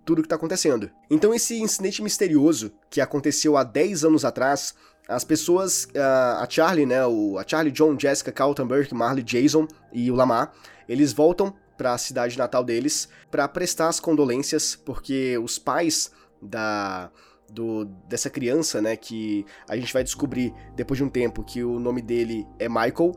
tudo 0.04 0.18
o 0.18 0.22
que 0.22 0.26
está 0.26 0.36
acontecendo. 0.36 0.90
Então, 1.10 1.34
esse 1.34 1.60
incidente 1.60 2.02
misterioso 2.02 2.72
que 2.90 3.00
aconteceu 3.00 3.56
há 3.56 3.64
10 3.64 4.04
anos 4.04 4.24
atrás, 4.24 4.74
as 5.08 5.24
pessoas, 5.24 5.88
a 5.94 6.46
Charlie, 6.48 6.86
né, 6.86 7.04
o, 7.06 7.38
a 7.38 7.44
Charlie, 7.46 7.72
John, 7.72 7.98
Jessica, 7.98 8.32
Kaltenberg, 8.32 8.92
Marley, 8.94 9.22
Jason 9.22 9.66
e 9.92 10.10
o 10.10 10.14
Lamar, 10.14 10.52
eles 10.88 11.12
voltam 11.12 11.54
para 11.76 11.94
a 11.94 11.98
cidade 11.98 12.36
natal 12.38 12.62
deles 12.62 13.08
para 13.30 13.46
prestar 13.48 13.88
as 13.88 13.98
condolências, 13.98 14.76
porque 14.76 15.38
os 15.38 15.58
pais 15.58 16.10
da 16.40 17.10
do, 17.52 17.84
dessa 18.08 18.30
criança, 18.30 18.80
né, 18.80 18.96
que 18.96 19.44
a 19.68 19.76
gente 19.76 19.92
vai 19.92 20.02
descobrir 20.02 20.54
depois 20.74 20.96
de 20.96 21.04
um 21.04 21.08
tempo 21.08 21.44
que 21.44 21.62
o 21.62 21.78
nome 21.78 22.00
dele 22.00 22.46
é 22.58 22.68
Michael, 22.68 23.14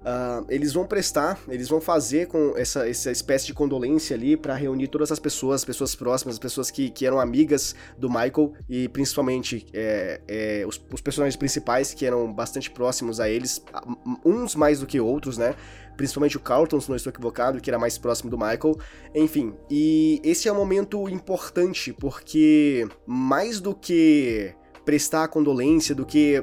Uh, 0.00 0.46
eles 0.48 0.72
vão 0.72 0.86
prestar, 0.86 1.40
eles 1.48 1.68
vão 1.68 1.80
fazer 1.80 2.28
com 2.28 2.54
essa, 2.56 2.88
essa 2.88 3.10
espécie 3.10 3.46
de 3.46 3.52
condolência 3.52 4.14
ali 4.14 4.36
para 4.36 4.54
reunir 4.54 4.86
todas 4.86 5.10
as 5.10 5.18
pessoas, 5.18 5.62
as 5.62 5.64
pessoas 5.64 5.96
próximas, 5.96 6.36
as 6.36 6.38
pessoas 6.38 6.70
que, 6.70 6.88
que 6.88 7.04
eram 7.04 7.18
amigas 7.18 7.74
do 7.98 8.08
Michael 8.08 8.52
e 8.68 8.88
principalmente 8.88 9.66
é, 9.74 10.20
é, 10.28 10.64
os, 10.66 10.80
os, 10.92 11.00
personagens 11.00 11.34
principais 11.34 11.92
que 11.94 12.06
eram 12.06 12.32
bastante 12.32 12.70
próximos 12.70 13.18
a 13.18 13.28
eles, 13.28 13.60
uns 14.24 14.54
mais 14.54 14.78
do 14.78 14.86
que 14.86 15.00
outros, 15.00 15.36
né? 15.36 15.56
Principalmente 15.96 16.36
o 16.36 16.40
Carlton, 16.40 16.80
se 16.80 16.88
não 16.88 16.94
estou 16.94 17.10
equivocado, 17.10 17.60
que 17.60 17.68
era 17.68 17.78
mais 17.78 17.98
próximo 17.98 18.30
do 18.30 18.38
Michael. 18.38 18.78
Enfim, 19.12 19.52
e 19.68 20.20
esse 20.22 20.48
é 20.48 20.52
um 20.52 20.56
momento 20.56 21.08
importante 21.08 21.92
porque 21.92 22.86
mais 23.04 23.60
do 23.60 23.74
que 23.74 24.54
prestar 24.84 25.26
condolência, 25.26 25.92
do 25.92 26.06
que 26.06 26.42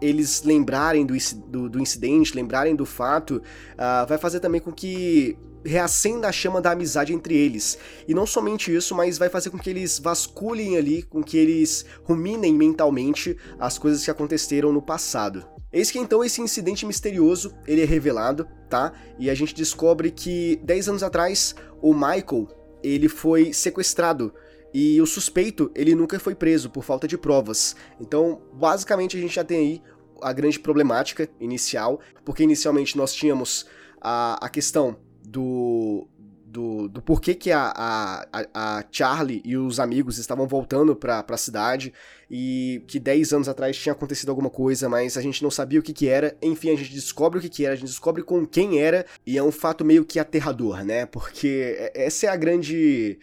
eles 0.00 0.42
lembrarem 0.42 1.04
do, 1.04 1.14
do, 1.46 1.68
do 1.68 1.80
incidente, 1.80 2.34
lembrarem 2.34 2.74
do 2.74 2.86
fato, 2.86 3.42
uh, 3.74 4.06
vai 4.08 4.18
fazer 4.18 4.40
também 4.40 4.60
com 4.60 4.72
que 4.72 5.36
reacenda 5.64 6.28
a 6.28 6.32
chama 6.32 6.60
da 6.60 6.72
amizade 6.72 7.12
entre 7.12 7.36
eles. 7.36 7.78
E 8.08 8.14
não 8.14 8.26
somente 8.26 8.74
isso, 8.74 8.94
mas 8.94 9.18
vai 9.18 9.28
fazer 9.28 9.50
com 9.50 9.58
que 9.58 9.70
eles 9.70 9.98
vasculhem 9.98 10.76
ali, 10.76 11.02
com 11.02 11.22
que 11.22 11.36
eles 11.36 11.84
ruminem 12.04 12.54
mentalmente 12.54 13.36
as 13.58 13.78
coisas 13.78 14.04
que 14.04 14.10
aconteceram 14.10 14.72
no 14.72 14.82
passado. 14.82 15.44
Eis 15.72 15.90
que 15.90 15.98
então 15.98 16.24
esse 16.24 16.40
incidente 16.40 16.84
misterioso, 16.84 17.54
ele 17.66 17.82
é 17.82 17.84
revelado, 17.84 18.48
tá? 18.68 18.92
E 19.18 19.30
a 19.30 19.34
gente 19.34 19.54
descobre 19.54 20.10
que 20.10 20.58
10 20.64 20.88
anos 20.88 21.02
atrás, 21.02 21.54
o 21.80 21.94
Michael, 21.94 22.48
ele 22.82 23.08
foi 23.08 23.52
sequestrado 23.52 24.32
e 24.72 25.00
o 25.00 25.06
suspeito, 25.06 25.70
ele 25.74 25.94
nunca 25.94 26.18
foi 26.18 26.34
preso 26.34 26.70
por 26.70 26.84
falta 26.84 27.08
de 27.08 27.18
provas. 27.18 27.74
Então, 28.00 28.40
basicamente, 28.52 29.16
a 29.16 29.20
gente 29.20 29.34
já 29.34 29.44
tem 29.44 29.58
aí 29.58 29.82
a 30.22 30.32
grande 30.32 30.58
problemática 30.58 31.28
inicial, 31.40 32.00
porque 32.24 32.42
inicialmente 32.42 32.96
nós 32.96 33.12
tínhamos 33.14 33.66
a, 34.00 34.44
a 34.44 34.48
questão 34.48 34.96
do, 35.22 36.06
do, 36.50 36.88
do 36.88 37.02
porquê 37.02 37.34
que 37.34 37.50
a, 37.50 37.72
a, 37.74 38.46
a 38.54 38.84
Charlie 38.90 39.42
e 39.44 39.56
os 39.56 39.80
amigos 39.80 40.18
estavam 40.18 40.46
voltando 40.46 40.94
para 40.94 41.24
a 41.26 41.36
cidade 41.36 41.92
e 42.30 42.82
que 42.86 42.98
10 42.98 43.32
anos 43.32 43.48
atrás 43.48 43.76
tinha 43.76 43.92
acontecido 43.92 44.28
alguma 44.30 44.50
coisa, 44.50 44.88
mas 44.88 45.16
a 45.16 45.22
gente 45.22 45.42
não 45.42 45.50
sabia 45.50 45.80
o 45.80 45.82
que 45.82 45.92
que 45.92 46.08
era. 46.08 46.36
Enfim, 46.42 46.70
a 46.70 46.76
gente 46.76 46.92
descobre 46.92 47.38
o 47.38 47.42
que 47.42 47.48
que 47.48 47.64
era, 47.64 47.74
a 47.74 47.76
gente 47.76 47.88
descobre 47.88 48.22
com 48.22 48.46
quem 48.46 48.78
era 48.78 49.06
e 49.26 49.38
é 49.38 49.42
um 49.42 49.52
fato 49.52 49.84
meio 49.84 50.04
que 50.04 50.18
aterrador, 50.18 50.84
né? 50.84 51.06
Porque 51.06 51.90
essa 51.94 52.26
é 52.26 52.28
a 52.28 52.36
grande 52.36 53.18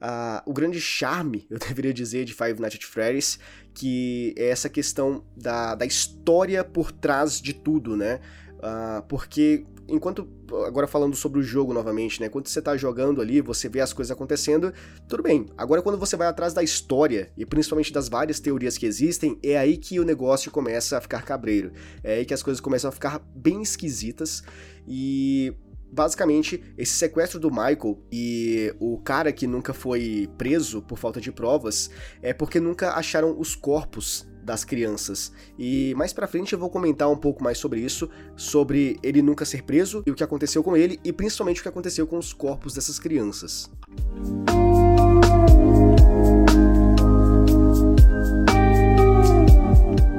uh, 0.00 0.42
o 0.46 0.52
grande 0.52 0.80
charme, 0.80 1.46
eu 1.50 1.58
deveria 1.60 1.92
dizer, 1.92 2.24
de 2.24 2.32
Five 2.32 2.60
Nights 2.60 2.76
at 2.76 2.84
Freddy's, 2.84 3.38
que 3.74 4.34
é 4.36 4.48
essa 4.48 4.68
questão 4.68 5.24
da, 5.36 5.74
da 5.74 5.86
história 5.86 6.64
por 6.64 6.90
trás 6.90 7.40
de 7.40 7.52
tudo, 7.52 7.96
né? 7.96 8.20
Uh, 8.58 9.02
porque 9.06 9.64
enquanto 9.88 10.28
agora 10.66 10.86
falando 10.86 11.16
sobre 11.16 11.38
o 11.38 11.42
jogo 11.42 11.72
novamente, 11.72 12.20
né? 12.20 12.28
Quando 12.28 12.48
você 12.48 12.60
tá 12.60 12.76
jogando 12.76 13.20
ali, 13.20 13.40
você 13.40 13.68
vê 13.68 13.80
as 13.80 13.92
coisas 13.92 14.10
acontecendo, 14.10 14.72
tudo 15.08 15.22
bem. 15.22 15.46
Agora 15.56 15.80
quando 15.80 15.98
você 15.98 16.16
vai 16.16 16.26
atrás 16.26 16.52
da 16.52 16.62
história 16.62 17.30
e 17.36 17.46
principalmente 17.46 17.92
das 17.92 18.08
várias 18.08 18.38
teorias 18.40 18.76
que 18.76 18.84
existem, 18.84 19.38
é 19.42 19.56
aí 19.56 19.76
que 19.76 19.98
o 19.98 20.04
negócio 20.04 20.50
começa 20.50 20.98
a 20.98 21.00
ficar 21.00 21.22
cabreiro. 21.22 21.72
É 22.02 22.16
aí 22.16 22.24
que 22.24 22.34
as 22.34 22.42
coisas 22.42 22.60
começam 22.60 22.88
a 22.88 22.92
ficar 22.92 23.20
bem 23.34 23.62
esquisitas 23.62 24.42
e 24.86 25.54
Basicamente, 25.90 26.62
esse 26.76 26.92
sequestro 26.92 27.40
do 27.40 27.50
Michael 27.50 27.98
e 28.12 28.74
o 28.78 28.98
cara 28.98 29.32
que 29.32 29.46
nunca 29.46 29.72
foi 29.72 30.28
preso 30.36 30.82
por 30.82 30.98
falta 30.98 31.20
de 31.20 31.32
provas 31.32 31.90
é 32.22 32.32
porque 32.32 32.60
nunca 32.60 32.92
acharam 32.92 33.38
os 33.38 33.54
corpos 33.54 34.28
das 34.48 34.64
crianças. 34.64 35.30
E 35.58 35.94
mais 35.94 36.12
para 36.12 36.26
frente 36.26 36.52
eu 36.52 36.58
vou 36.58 36.70
comentar 36.70 37.10
um 37.10 37.16
pouco 37.16 37.44
mais 37.44 37.58
sobre 37.58 37.80
isso, 37.80 38.08
sobre 38.34 38.98
ele 39.02 39.20
nunca 39.22 39.44
ser 39.44 39.62
preso 39.62 40.02
e 40.06 40.10
o 40.10 40.14
que 40.14 40.24
aconteceu 40.24 40.62
com 40.62 40.76
ele 40.76 40.98
e 41.04 41.12
principalmente 41.12 41.60
o 41.60 41.62
que 41.62 41.68
aconteceu 41.68 42.06
com 42.06 42.18
os 42.18 42.32
corpos 42.32 42.74
dessas 42.74 42.98
crianças. 42.98 43.70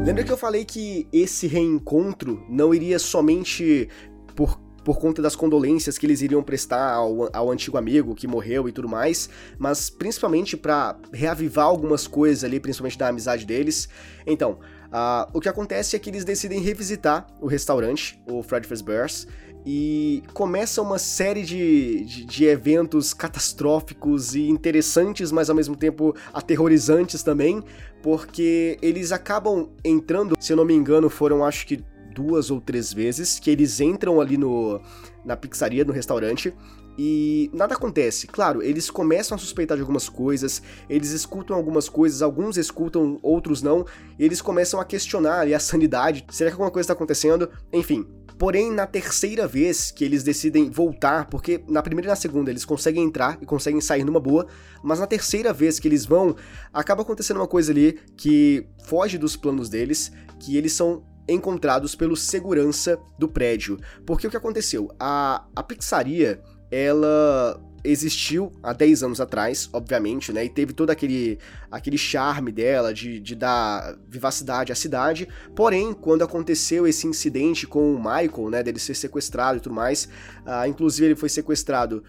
Lembra 0.05 0.23
que 0.23 0.31
eu 0.31 0.38
falei 0.38 0.65
que 0.65 1.07
esse 1.13 1.45
reencontro 1.45 2.43
não 2.49 2.73
iria 2.73 2.97
somente 2.97 3.88
por 4.35 4.59
por 4.89 4.98
conta 4.98 5.22
das 5.22 5.36
condolências 5.36 6.00
que 6.00 6.05
eles 6.08 6.19
iriam 6.24 6.41
prestar 6.41 6.93
ao, 6.93 7.29
ao 7.31 7.51
antigo 7.51 7.77
amigo 7.77 8.15
que 8.15 8.25
morreu 8.25 8.67
e 8.67 8.72
tudo 8.72 8.89
mais, 8.89 9.29
mas 9.60 9.88
principalmente 9.88 10.58
para 10.58 10.98
reavivar 11.13 11.67
algumas 11.67 12.08
coisas 12.08 12.43
ali, 12.43 12.60
principalmente 12.60 12.98
da 12.98 13.08
amizade 13.10 13.46
deles. 13.46 13.88
Então, 14.25 14.53
uh, 14.88 15.29
o 15.31 15.39
que 15.39 15.48
acontece 15.48 15.96
é 15.96 16.00
que 16.00 16.10
eles 16.10 16.25
decidem 16.25 16.60
revisitar 16.60 17.27
o 17.39 17.46
restaurante, 17.46 18.19
o 18.27 18.41
Fred 18.41 18.65
Fazbear's, 18.65 19.27
e 19.63 20.24
começa 20.34 20.81
uma 20.81 20.98
série 20.98 21.43
de, 21.43 22.03
de, 22.05 22.25
de, 22.25 22.46
eventos 22.46 23.13
catastróficos 23.13 24.34
e 24.34 24.50
interessantes, 24.50 25.31
mas 25.31 25.51
ao 25.51 25.55
mesmo 25.55 25.75
tempo 25.75 26.15
aterrorizantes 26.34 27.22
também, 27.22 27.63
porque 28.01 28.79
eles 28.81 29.12
acabam 29.12 29.69
entrando, 29.86 30.36
se 30.39 30.51
eu 30.51 30.58
não 30.58 30.65
me 30.65 30.74
engano, 30.74 31.12
foram 31.12 31.46
acho 31.46 31.67
que 31.67 31.84
duas 32.13 32.51
ou 32.51 32.60
três 32.60 32.94
vezes 32.94 33.39
que 33.39 33.50
eles 33.50 33.80
entram 33.80 34.20
ali 34.20 34.38
no, 34.38 34.82
na 35.24 35.36
pizzaria, 35.36 35.84
no 35.84 35.94
restaurante, 35.94 36.54
e 37.01 37.50
nada 37.54 37.75
acontece. 37.75 38.28
Claro, 38.28 38.62
eles 38.62 38.92
começam 38.92 39.34
a 39.34 39.39
suspeitar 39.39 39.78
de 39.78 39.82
algumas 39.82 40.10
coisas, 40.10 40.62
eles 40.89 41.12
escutam 41.12 41.56
algumas 41.56 41.88
coisas, 41.88 42.22
alguns 42.22 42.58
escutam, 42.58 43.18
outros 43.22 43.62
não, 43.62 43.86
eles 44.20 44.42
começam 44.42 44.82
a 44.82 44.86
questionar 44.86 45.39
ali 45.39 45.54
a 45.54 45.60
sanidade. 45.62 46.25
Será 46.30 46.50
que 46.50 46.56
alguma 46.56 46.70
coisa 46.70 46.84
está 46.84 46.94
acontecendo? 46.94 47.50
Enfim. 47.72 48.06
Porém, 48.38 48.72
na 48.72 48.88
terceira 48.88 49.46
vez 49.46 49.92
que 49.92 50.04
eles 50.06 50.24
decidem 50.24 50.70
voltar, 50.70 51.30
porque 51.30 51.62
na 51.68 51.82
primeira 51.82 52.08
e 52.08 52.10
na 52.10 52.16
segunda 52.16 52.50
eles 52.50 52.63
conseguem 52.63 53.04
entrar 53.04 53.38
e 53.42 53.46
conseguem 53.46 53.82
sair 53.82 54.06
numa 54.06 54.20
boa, 54.20 54.48
mas 54.82 55.00
na 55.00 55.06
terceira 55.06 55.51
vez 55.51 55.78
que 55.78 55.89
eles 55.89 56.06
vão, 56.06 56.36
acaba 56.74 57.01
acontecendo 57.01 57.38
uma 57.38 57.48
coisa 57.48 57.74
ali 57.74 58.00
que 58.16 58.66
foge 58.86 59.18
dos 59.18 59.36
planos 59.36 59.68
deles, 59.68 60.10
que 60.39 60.56
eles 60.56 60.72
são 60.72 61.04
encontrados 61.31 61.95
pelo 61.95 62.15
segurança 62.15 63.00
do 63.17 63.27
prédio. 63.27 63.77
Porque 64.05 64.27
o 64.27 64.29
que 64.29 64.38
aconteceu? 64.38 64.89
A, 65.00 65.45
a 65.55 65.63
pizzaria, 65.63 66.41
ela 66.71 67.59
existiu 67.83 68.51
há 68.62 68.74
10 68.74 69.03
anos 69.03 69.21
atrás, 69.21 69.69
obviamente, 69.71 70.33
né? 70.33 70.45
E 70.45 70.50
teve 70.50 70.74
todo 70.74 70.89
aquele, 70.89 71.39
aquele 71.71 71.98
charme 71.98 72.51
dela 72.51 72.93
de, 72.93 73.19
de 73.19 73.36
dar 73.36 73.98
vivacidade 74.07 74.71
à 74.71 74.75
cidade. 74.75 75.27
Porém, 75.55 75.93
quando 75.93 76.24
aconteceu 76.24 76.88
esse 76.88 77.07
incidente 77.07 77.65
com 77.65 77.93
o 77.93 77.98
Michael, 77.98 78.50
né? 78.50 78.63
Dele 78.63 78.79
ser 78.79 78.95
sequestrado 78.95 79.57
e 79.57 79.62
tudo 79.62 79.75
mais, 79.75 80.09
uh, 80.45 80.67
inclusive 80.67 81.07
ele 81.07 81.15
foi 81.15 81.29
sequestrado 81.29 82.03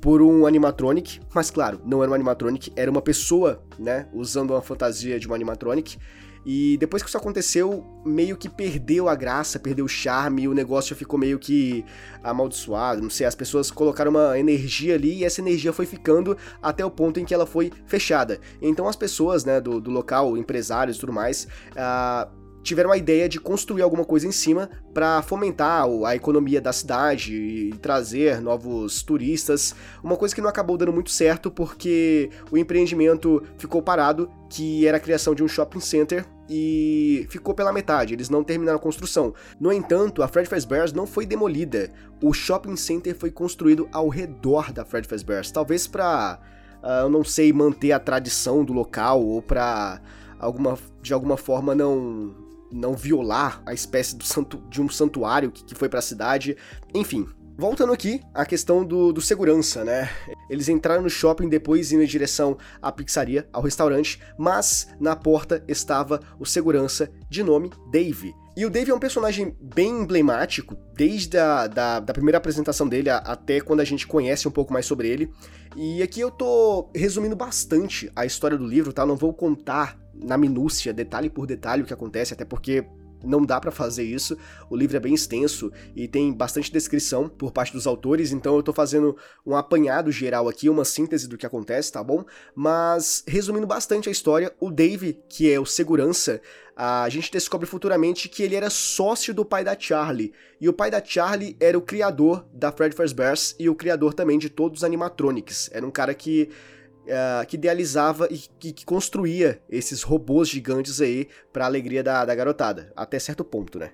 por 0.00 0.20
um 0.20 0.46
animatronic, 0.46 1.20
mas 1.32 1.48
claro, 1.48 1.80
não 1.86 2.02
era 2.02 2.10
um 2.10 2.14
animatronic, 2.14 2.72
era 2.74 2.90
uma 2.90 3.00
pessoa, 3.00 3.62
né? 3.78 4.08
Usando 4.12 4.50
uma 4.50 4.62
fantasia 4.62 5.18
de 5.18 5.28
um 5.28 5.34
animatronic. 5.34 5.96
E 6.44 6.76
depois 6.78 7.02
que 7.02 7.08
isso 7.08 7.16
aconteceu, 7.16 7.84
meio 8.04 8.36
que 8.36 8.48
perdeu 8.48 9.08
a 9.08 9.14
graça, 9.14 9.58
perdeu 9.58 9.84
o 9.84 9.88
charme, 9.88 10.48
o 10.48 10.54
negócio 10.54 10.96
ficou 10.96 11.18
meio 11.18 11.38
que 11.38 11.84
amaldiçoado, 12.22 13.00
não 13.00 13.10
sei, 13.10 13.26
as 13.26 13.34
pessoas 13.34 13.70
colocaram 13.70 14.10
uma 14.10 14.38
energia 14.38 14.94
ali 14.94 15.18
e 15.18 15.24
essa 15.24 15.40
energia 15.40 15.72
foi 15.72 15.86
ficando 15.86 16.36
até 16.60 16.84
o 16.84 16.90
ponto 16.90 17.20
em 17.20 17.24
que 17.24 17.32
ela 17.32 17.46
foi 17.46 17.70
fechada. 17.86 18.40
Então 18.60 18.88
as 18.88 18.96
pessoas, 18.96 19.44
né, 19.44 19.60
do, 19.60 19.80
do 19.80 19.90
local, 19.90 20.36
empresários 20.36 20.96
e 20.96 21.00
tudo 21.00 21.12
mais, 21.12 21.46
uh, 21.72 22.41
tiveram 22.62 22.92
a 22.92 22.96
ideia 22.96 23.28
de 23.28 23.40
construir 23.40 23.82
alguma 23.82 24.04
coisa 24.04 24.26
em 24.26 24.32
cima 24.32 24.70
para 24.94 25.22
fomentar 25.22 25.84
a 26.06 26.14
economia 26.14 26.60
da 26.60 26.72
cidade 26.72 27.34
e 27.34 27.72
trazer 27.78 28.40
novos 28.40 29.02
turistas. 29.02 29.74
Uma 30.02 30.16
coisa 30.16 30.34
que 30.34 30.40
não 30.40 30.48
acabou 30.48 30.76
dando 30.76 30.92
muito 30.92 31.10
certo 31.10 31.50
porque 31.50 32.30
o 32.50 32.56
empreendimento 32.56 33.42
ficou 33.58 33.82
parado, 33.82 34.30
que 34.48 34.86
era 34.86 34.96
a 34.96 35.00
criação 35.00 35.34
de 35.34 35.42
um 35.42 35.48
shopping 35.48 35.80
center 35.80 36.24
e 36.48 37.26
ficou 37.30 37.54
pela 37.54 37.72
metade, 37.72 38.12
eles 38.12 38.28
não 38.28 38.44
terminaram 38.44 38.78
a 38.78 38.82
construção. 38.82 39.32
No 39.58 39.72
entanto, 39.72 40.22
a 40.22 40.28
Fred 40.28 40.48
Fazbear's 40.48 40.92
não 40.92 41.06
foi 41.06 41.24
demolida. 41.24 41.90
O 42.22 42.32
shopping 42.32 42.76
center 42.76 43.16
foi 43.16 43.30
construído 43.30 43.88
ao 43.92 44.08
redor 44.08 44.72
da 44.72 44.84
Fred 44.84 45.08
Fazbear's, 45.08 45.50
talvez 45.50 45.86
para 45.86 46.38
ah, 46.82 47.00
eu 47.02 47.08
não 47.08 47.22
sei 47.24 47.52
manter 47.52 47.92
a 47.92 48.00
tradição 48.00 48.64
do 48.64 48.72
local 48.72 49.24
ou 49.24 49.40
para 49.40 50.00
alguma 50.38 50.76
de 51.00 51.14
alguma 51.14 51.36
forma 51.36 51.74
não 51.74 52.34
não 52.72 52.94
violar 52.94 53.62
a 53.66 53.72
espécie 53.72 54.16
santu 54.22 54.58
de 54.68 54.80
um 54.80 54.88
santuário 54.88 55.50
que, 55.50 55.64
que 55.64 55.74
foi 55.74 55.88
para 55.88 55.98
a 55.98 56.02
cidade. 56.02 56.56
Enfim, 56.94 57.26
Voltando 57.54 57.92
aqui, 57.92 58.22
a 58.32 58.46
questão 58.46 58.82
do, 58.82 59.12
do, 59.12 59.20
segurança, 59.20 59.84
né? 59.84 60.10
Eles 60.48 60.70
entraram 60.70 61.02
no 61.02 61.10
shopping 61.10 61.50
depois 61.50 61.92
indo 61.92 62.02
em 62.02 62.06
direção 62.06 62.56
à 62.80 62.90
pizzaria, 62.90 63.46
ao 63.52 63.62
restaurante, 63.62 64.18
mas 64.38 64.88
na 64.98 65.14
porta 65.14 65.62
estava 65.68 66.18
o 66.40 66.46
segurança 66.46 67.12
de 67.28 67.42
nome 67.42 67.70
Dave. 67.90 68.34
E 68.54 68.66
o 68.66 68.70
Dave 68.70 68.90
é 68.90 68.94
um 68.94 68.98
personagem 68.98 69.56
bem 69.60 70.02
emblemático, 70.02 70.76
desde 70.94 71.38
a 71.38 71.66
da, 71.66 72.00
da 72.00 72.12
primeira 72.12 72.36
apresentação 72.36 72.86
dele 72.86 73.08
a, 73.08 73.16
até 73.16 73.60
quando 73.60 73.80
a 73.80 73.84
gente 73.84 74.06
conhece 74.06 74.46
um 74.46 74.50
pouco 74.50 74.72
mais 74.72 74.84
sobre 74.84 75.08
ele. 75.08 75.32
E 75.74 76.02
aqui 76.02 76.20
eu 76.20 76.30
tô 76.30 76.90
resumindo 76.94 77.34
bastante 77.34 78.12
a 78.14 78.26
história 78.26 78.58
do 78.58 78.66
livro, 78.66 78.92
tá? 78.92 79.06
Não 79.06 79.16
vou 79.16 79.32
contar 79.32 79.98
na 80.14 80.36
minúcia, 80.36 80.92
detalhe 80.92 81.30
por 81.30 81.46
detalhe, 81.46 81.82
o 81.82 81.86
que 81.86 81.94
acontece, 81.94 82.34
até 82.34 82.44
porque 82.44 82.84
não 83.24 83.44
dá 83.44 83.60
para 83.60 83.70
fazer 83.70 84.04
isso. 84.04 84.36
O 84.68 84.76
livro 84.76 84.96
é 84.96 85.00
bem 85.00 85.14
extenso 85.14 85.72
e 85.94 86.08
tem 86.08 86.32
bastante 86.32 86.72
descrição 86.72 87.28
por 87.28 87.52
parte 87.52 87.72
dos 87.72 87.86
autores, 87.86 88.32
então 88.32 88.56
eu 88.56 88.62
tô 88.62 88.72
fazendo 88.72 89.16
um 89.46 89.56
apanhado 89.56 90.10
geral 90.10 90.48
aqui, 90.48 90.68
uma 90.68 90.84
síntese 90.84 91.28
do 91.28 91.36
que 91.36 91.46
acontece, 91.46 91.92
tá 91.92 92.02
bom? 92.02 92.24
Mas 92.54 93.24
resumindo 93.26 93.66
bastante 93.66 94.08
a 94.08 94.12
história, 94.12 94.54
o 94.60 94.70
Dave, 94.70 95.18
que 95.28 95.50
é 95.50 95.58
o 95.58 95.66
segurança, 95.66 96.40
a 96.76 97.08
gente 97.08 97.30
descobre 97.30 97.66
futuramente 97.66 98.28
que 98.28 98.42
ele 98.42 98.56
era 98.56 98.70
sócio 98.70 99.34
do 99.34 99.44
pai 99.44 99.62
da 99.62 99.78
Charlie. 99.78 100.32
E 100.60 100.68
o 100.68 100.72
pai 100.72 100.90
da 100.90 101.04
Charlie 101.04 101.56
era 101.60 101.76
o 101.76 101.82
criador 101.82 102.46
da 102.52 102.72
Fred 102.72 102.94
Fazbear's 102.94 103.54
e 103.58 103.68
o 103.68 103.74
criador 103.74 104.14
também 104.14 104.38
de 104.38 104.48
todos 104.48 104.80
os 104.80 104.84
animatronics. 104.84 105.68
Era 105.72 105.86
um 105.86 105.90
cara 105.90 106.14
que 106.14 106.48
uh, 107.04 107.46
que 107.46 107.56
idealizava 107.56 108.28
e 108.30 108.38
que, 108.38 108.72
que, 108.72 108.84
construía 108.84 109.60
esses 109.68 110.02
robôs 110.02 110.48
gigantes 110.48 111.00
aí 111.00 111.28
para 111.52 111.66
alegria 111.66 112.02
da, 112.02 112.24
da 112.24 112.34
garotada, 112.34 112.92
até 112.96 113.18
certo 113.18 113.44
ponto, 113.44 113.78
né? 113.78 113.90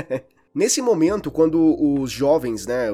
Nesse 0.54 0.80
momento, 0.80 1.30
quando 1.30 1.76
os 1.78 2.10
jovens, 2.10 2.66
né, 2.66 2.88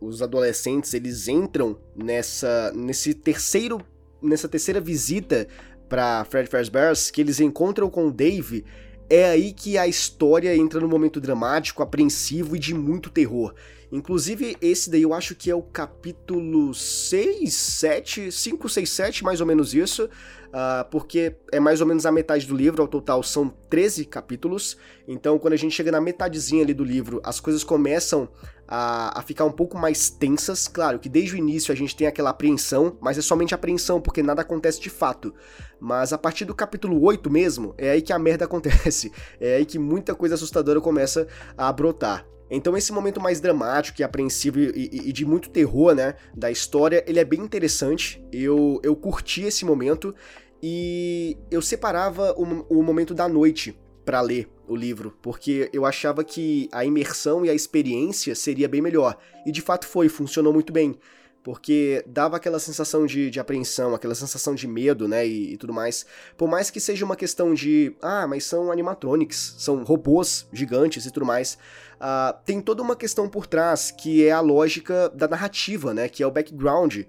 os 0.00 0.22
adolescentes, 0.22 0.94
eles 0.94 1.26
entram 1.26 1.76
nessa, 1.96 2.72
nesse 2.76 3.12
terceiro, 3.12 3.80
nessa 4.22 4.48
terceira 4.48 4.80
visita 4.80 5.48
para 5.88 6.24
Fred 6.24 6.48
Fazbear's, 6.48 7.10
que 7.10 7.20
eles 7.20 7.40
encontram 7.40 7.90
com 7.90 8.06
o 8.06 8.12
Dave, 8.12 8.64
é 9.10 9.24
aí 9.24 9.52
que 9.52 9.76
a 9.76 9.88
história 9.88 10.56
entra 10.56 10.78
num 10.78 10.86
momento 10.86 11.20
dramático, 11.20 11.82
apreensivo 11.82 12.54
e 12.54 12.58
de 12.60 12.72
muito 12.72 13.10
terror. 13.10 13.52
Inclusive, 13.92 14.56
esse 14.62 14.88
daí 14.88 15.02
eu 15.02 15.12
acho 15.12 15.34
que 15.34 15.50
é 15.50 15.54
o 15.54 15.60
capítulo 15.60 16.72
6, 16.72 17.52
7, 17.52 18.32
5, 18.32 18.66
6, 18.66 18.90
7, 18.90 19.22
mais 19.22 19.38
ou 19.38 19.46
menos 19.46 19.74
isso, 19.74 20.06
uh, 20.06 20.88
porque 20.90 21.36
é 21.52 21.60
mais 21.60 21.82
ou 21.82 21.86
menos 21.86 22.06
a 22.06 22.10
metade 22.10 22.46
do 22.46 22.56
livro, 22.56 22.80
ao 22.80 22.88
total 22.88 23.22
são 23.22 23.50
13 23.68 24.06
capítulos. 24.06 24.78
Então, 25.06 25.38
quando 25.38 25.52
a 25.52 25.58
gente 25.58 25.74
chega 25.74 25.92
na 25.92 26.00
metadezinha 26.00 26.62
ali 26.62 26.72
do 26.72 26.82
livro, 26.82 27.20
as 27.22 27.38
coisas 27.38 27.62
começam 27.62 28.30
a, 28.66 29.18
a, 29.18 29.22
ficar 29.22 29.44
um 29.44 29.52
pouco 29.52 29.76
mais 29.76 30.08
tensas. 30.08 30.66
Claro 30.66 30.98
que 30.98 31.10
desde 31.10 31.34
o 31.34 31.36
início 31.36 31.70
a 31.70 31.76
gente 31.76 31.94
tem 31.94 32.06
aquela 32.06 32.30
apreensão, 32.30 32.96
mas 32.98 33.18
é 33.18 33.20
somente 33.20 33.54
apreensão, 33.54 34.00
porque 34.00 34.22
nada 34.22 34.40
acontece 34.40 34.80
de 34.80 34.88
fato. 34.88 35.34
Mas 35.78 36.14
a 36.14 36.18
partir 36.18 36.46
do 36.46 36.54
capítulo 36.54 36.98
8 37.04 37.30
mesmo, 37.30 37.74
é 37.76 37.90
aí 37.90 38.00
que 38.00 38.14
a 38.14 38.18
merda 38.18 38.46
acontece. 38.46 39.12
É 39.38 39.56
aí 39.56 39.66
que 39.66 39.78
muita 39.78 40.14
coisa 40.14 40.34
assustadora 40.34 40.80
começa 40.80 41.28
a 41.58 41.70
brotar. 41.70 42.26
Então 42.56 42.76
esse 42.76 42.92
momento 42.92 43.20
mais 43.20 43.40
dramático 43.40 44.00
e 44.00 44.04
apreensivo 44.04 44.60
e, 44.60 44.70
e, 44.92 45.08
e, 45.08 45.12
de 45.12 45.24
muito 45.24 45.48
terror, 45.48 45.94
né, 45.94 46.14
da 46.34 46.50
história, 46.50 47.02
ele 47.06 47.18
é 47.18 47.24
bem 47.24 47.40
interessante. 47.40 48.22
Eu, 48.30 48.80
eu 48.82 48.94
curti 48.94 49.42
esse 49.42 49.64
momento 49.64 50.14
e 50.62 51.36
eu 51.50 51.62
separava 51.62 52.34
o, 52.36 52.78
o 52.78 52.82
momento 52.82 53.14
da 53.14 53.26
noite 53.28 53.78
para 54.04 54.20
ler 54.20 54.48
o 54.68 54.76
livro, 54.76 55.16
porque 55.22 55.70
eu 55.72 55.86
achava 55.86 56.22
que 56.22 56.68
a 56.72 56.84
imersão 56.84 57.44
e 57.44 57.50
a 57.50 57.54
experiência 57.54 58.34
seria 58.34 58.68
bem 58.68 58.80
melhor. 58.80 59.16
E 59.46 59.52
de 59.52 59.60
fato 59.60 59.86
foi, 59.86 60.08
funcionou 60.08 60.52
muito 60.52 60.72
bem 60.72 60.98
porque 61.42 62.04
dava 62.06 62.36
aquela 62.36 62.58
sensação 62.58 63.04
de, 63.04 63.30
de 63.30 63.40
apreensão, 63.40 63.94
aquela 63.94 64.14
sensação 64.14 64.54
de 64.54 64.66
medo, 64.66 65.08
né, 65.08 65.26
e, 65.26 65.54
e, 65.54 65.56
tudo 65.56 65.72
mais. 65.72 66.06
Por 66.36 66.48
mais 66.48 66.70
que 66.70 66.80
seja 66.80 67.04
uma 67.04 67.16
questão 67.16 67.52
de, 67.52 67.94
ah, 68.00 68.26
mas 68.26 68.44
são 68.44 68.70
animatronics, 68.70 69.56
são 69.58 69.82
robôs 69.82 70.46
gigantes 70.52 71.04
e 71.06 71.10
tudo 71.10 71.26
mais, 71.26 71.58
uh, 71.96 72.36
tem 72.44 72.60
toda 72.60 72.82
uma 72.82 72.94
questão 72.94 73.28
por 73.28 73.46
trás 73.46 73.90
que 73.90 74.24
é 74.26 74.30
a 74.30 74.40
lógica 74.40 75.08
da 75.10 75.26
narrativa, 75.26 75.92
né, 75.92 76.08
que 76.08 76.22
é 76.22 76.26
o 76.26 76.30
background 76.30 77.02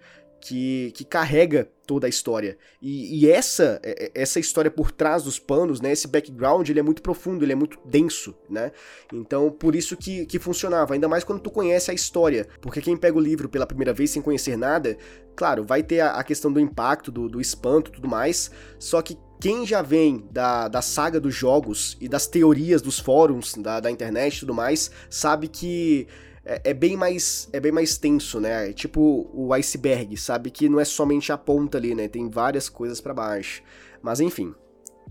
que, 0.43 0.91
que 0.93 1.05
carrega 1.05 1.69
toda 1.87 2.05
a 2.05 2.09
história. 2.09 2.57
E, 2.81 3.17
e, 3.17 3.31
essa 3.31 3.79
é, 3.81 4.05
é, 4.05 4.11
essa 4.13 4.41
história 4.41 4.69
por 4.69 4.91
trás 4.91 5.23
dos 5.23 5.39
panos, 5.39 5.79
né, 5.79 5.93
esse 5.93 6.05
background, 6.05 6.67
ele 6.67 6.81
é 6.81 6.83
muito 6.83 7.01
profundo, 7.01 7.45
ele 7.45 7.53
é 7.53 7.55
muito 7.55 7.79
denso, 7.85 8.35
né? 8.49 8.73
Então, 9.13 9.49
por 9.49 9.73
isso 9.73 9.95
que, 9.95 10.25
que 10.25 10.37
funcionava, 10.39 10.93
ainda 10.93 11.07
mais 11.07 11.23
quando 11.23 11.39
tu 11.39 11.49
conhece 11.49 11.91
a 11.91 11.93
história, 11.93 12.45
porque 12.59 12.81
quem 12.81 12.97
pega 12.97 13.17
o 13.17 13.21
livro 13.21 13.47
pela 13.47 13.65
primeira 13.65 13.93
vez 13.93 14.11
sem 14.11 14.21
conhecer 14.21 14.57
nada, 14.57 14.97
claro, 15.33 15.63
vai 15.63 15.81
ter 15.81 16.01
a, 16.01 16.11
a 16.11 16.23
questão 16.25 16.51
do 16.51 16.59
impacto, 16.59 17.09
do, 17.09 17.29
do 17.29 17.39
espanto 17.39 17.89
tudo 17.89 18.07
mais, 18.09 18.51
só 18.77 19.01
que 19.01 19.17
quem 19.39 19.65
já 19.65 19.81
vem 19.81 20.27
da, 20.29 20.67
da 20.67 20.81
saga 20.81 21.21
dos 21.21 21.33
jogos 21.33 21.97
e 22.01 22.09
das 22.09 22.27
teorias 22.27 22.81
dos 22.81 22.99
fóruns 22.99 23.53
da, 23.55 23.79
da 23.79 23.89
internet 23.89 24.35
e 24.35 24.39
tudo 24.41 24.53
mais, 24.53 24.91
sabe 25.09 25.47
que 25.47 26.05
é, 26.45 26.61
é, 26.65 26.73
bem 26.73 26.97
mais 26.97 27.47
é 27.53 27.59
bem 27.59 27.71
mais 27.71 27.97
tenso, 27.97 28.39
né? 28.39 28.69
É 28.69 28.73
tipo 28.73 29.29
o 29.33 29.53
iceberg, 29.53 30.17
sabe 30.17 30.51
que 30.51 30.67
não 30.67 30.79
é 30.79 30.85
somente 30.85 31.31
a 31.31 31.37
ponta 31.37 31.77
ali, 31.77 31.95
né? 31.95 32.07
Tem 32.07 32.29
várias 32.29 32.69
coisas 32.69 32.99
para 32.99 33.13
baixo. 33.13 33.61
Mas 34.01 34.19
enfim, 34.19 34.53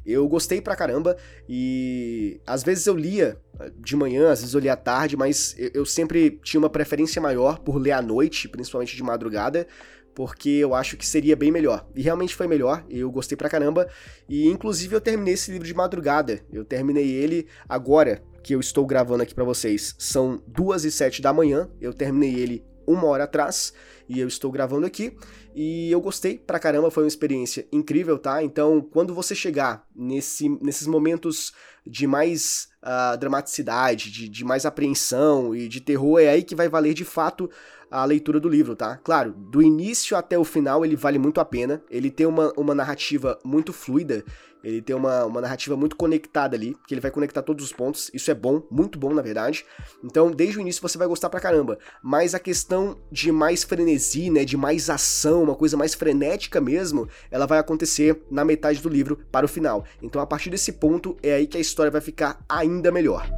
eu 0.04 0.26
gostei 0.28 0.60
pra 0.60 0.76
caramba 0.76 1.16
e 1.48 2.40
às 2.46 2.62
vezes 2.62 2.86
eu 2.86 2.96
lia 2.96 3.40
de 3.78 3.96
manhã, 3.96 4.30
às 4.30 4.40
vezes 4.40 4.54
eu 4.54 4.60
lia 4.60 4.72
à 4.72 4.76
tarde, 4.76 5.16
mas 5.16 5.54
eu 5.72 5.86
sempre 5.86 6.40
tinha 6.42 6.58
uma 6.58 6.70
preferência 6.70 7.22
maior 7.22 7.58
por 7.60 7.76
ler 7.76 7.92
à 7.92 8.02
noite, 8.02 8.48
principalmente 8.48 8.96
de 8.96 9.02
madrugada, 9.02 9.66
porque 10.14 10.50
eu 10.50 10.74
acho 10.74 10.96
que 10.96 11.06
seria 11.06 11.36
bem 11.36 11.50
melhor. 11.50 11.86
E 11.94 12.02
realmente 12.02 12.34
foi 12.34 12.46
melhor, 12.46 12.84
eu 12.90 13.10
gostei 13.10 13.36
pra 13.36 13.48
caramba. 13.48 13.88
E 14.28 14.48
inclusive 14.48 14.94
eu 14.94 15.00
terminei 15.00 15.34
esse 15.34 15.50
livro 15.50 15.66
de 15.66 15.74
madrugada. 15.74 16.40
Eu 16.52 16.64
terminei 16.64 17.10
ele 17.10 17.46
agora, 17.68 18.22
que 18.42 18.54
eu 18.54 18.60
estou 18.60 18.86
gravando 18.86 19.22
aqui 19.22 19.34
para 19.34 19.44
vocês. 19.44 19.94
São 19.98 20.42
duas 20.46 20.84
e 20.84 20.90
sete 20.90 21.22
da 21.22 21.32
manhã. 21.32 21.68
Eu 21.80 21.92
terminei 21.92 22.34
ele 22.34 22.64
uma 22.86 23.06
hora 23.06 23.24
atrás 23.24 23.72
e 24.08 24.18
eu 24.18 24.28
estou 24.28 24.50
gravando 24.50 24.86
aqui. 24.86 25.16
E 25.54 25.90
eu 25.90 26.00
gostei 26.00 26.38
pra 26.38 26.58
caramba, 26.58 26.90
foi 26.90 27.04
uma 27.04 27.08
experiência 27.08 27.66
incrível, 27.70 28.18
tá? 28.18 28.42
Então, 28.42 28.80
quando 28.80 29.14
você 29.14 29.34
chegar 29.34 29.86
nesse, 29.94 30.48
nesses 30.60 30.86
momentos 30.86 31.52
de 31.86 32.06
mais 32.06 32.68
uh, 32.82 33.16
dramaticidade, 33.18 34.10
de, 34.10 34.28
de 34.28 34.44
mais 34.44 34.64
apreensão 34.64 35.54
e 35.54 35.68
de 35.68 35.80
terror, 35.80 36.18
é 36.18 36.28
aí 36.28 36.42
que 36.42 36.54
vai 36.54 36.68
valer 36.68 36.94
de 36.94 37.04
fato 37.04 37.50
a 37.92 38.04
leitura 38.06 38.40
do 38.40 38.48
livro, 38.48 38.74
tá? 38.74 38.96
Claro, 39.04 39.32
do 39.32 39.60
início 39.60 40.16
até 40.16 40.38
o 40.38 40.44
final 40.44 40.84
ele 40.84 40.96
vale 40.96 41.18
muito 41.18 41.40
a 41.40 41.44
pena. 41.44 41.82
Ele 41.90 42.10
tem 42.10 42.26
uma, 42.26 42.50
uma 42.56 42.74
narrativa 42.74 43.38
muito 43.44 43.72
fluida, 43.72 44.24
ele 44.64 44.80
tem 44.80 44.94
uma, 44.94 45.24
uma 45.24 45.40
narrativa 45.40 45.76
muito 45.76 45.96
conectada 45.96 46.56
ali, 46.56 46.76
que 46.86 46.94
ele 46.94 47.00
vai 47.00 47.10
conectar 47.10 47.42
todos 47.42 47.64
os 47.64 47.72
pontos. 47.72 48.10
Isso 48.14 48.30
é 48.30 48.34
bom, 48.34 48.62
muito 48.70 48.98
bom, 48.98 49.12
na 49.12 49.20
verdade. 49.20 49.64
Então, 50.02 50.30
desde 50.30 50.58
o 50.58 50.60
início 50.60 50.80
você 50.80 50.96
vai 50.96 51.06
gostar 51.06 51.28
pra 51.28 51.40
caramba. 51.40 51.78
Mas 52.02 52.34
a 52.34 52.38
questão 52.38 52.96
de 53.10 53.32
mais 53.32 53.64
frenesi, 53.64 54.30
né? 54.30 54.44
De 54.44 54.56
mais 54.56 54.88
ação, 54.88 55.42
uma 55.42 55.54
coisa 55.54 55.76
mais 55.76 55.94
frenética 55.94 56.60
mesmo, 56.60 57.08
ela 57.30 57.46
vai 57.46 57.58
acontecer 57.58 58.22
na 58.30 58.44
metade 58.44 58.80
do 58.80 58.88
livro 58.88 59.18
para 59.30 59.46
o 59.46 59.48
final. 59.48 59.84
Então, 60.00 60.22
a 60.22 60.26
partir 60.26 60.50
desse 60.50 60.72
ponto, 60.72 61.16
é 61.22 61.34
aí 61.34 61.46
que 61.46 61.58
a 61.58 61.60
história 61.60 61.90
vai 61.90 62.00
ficar 62.00 62.42
ainda 62.48 62.90
melhor. 62.92 63.28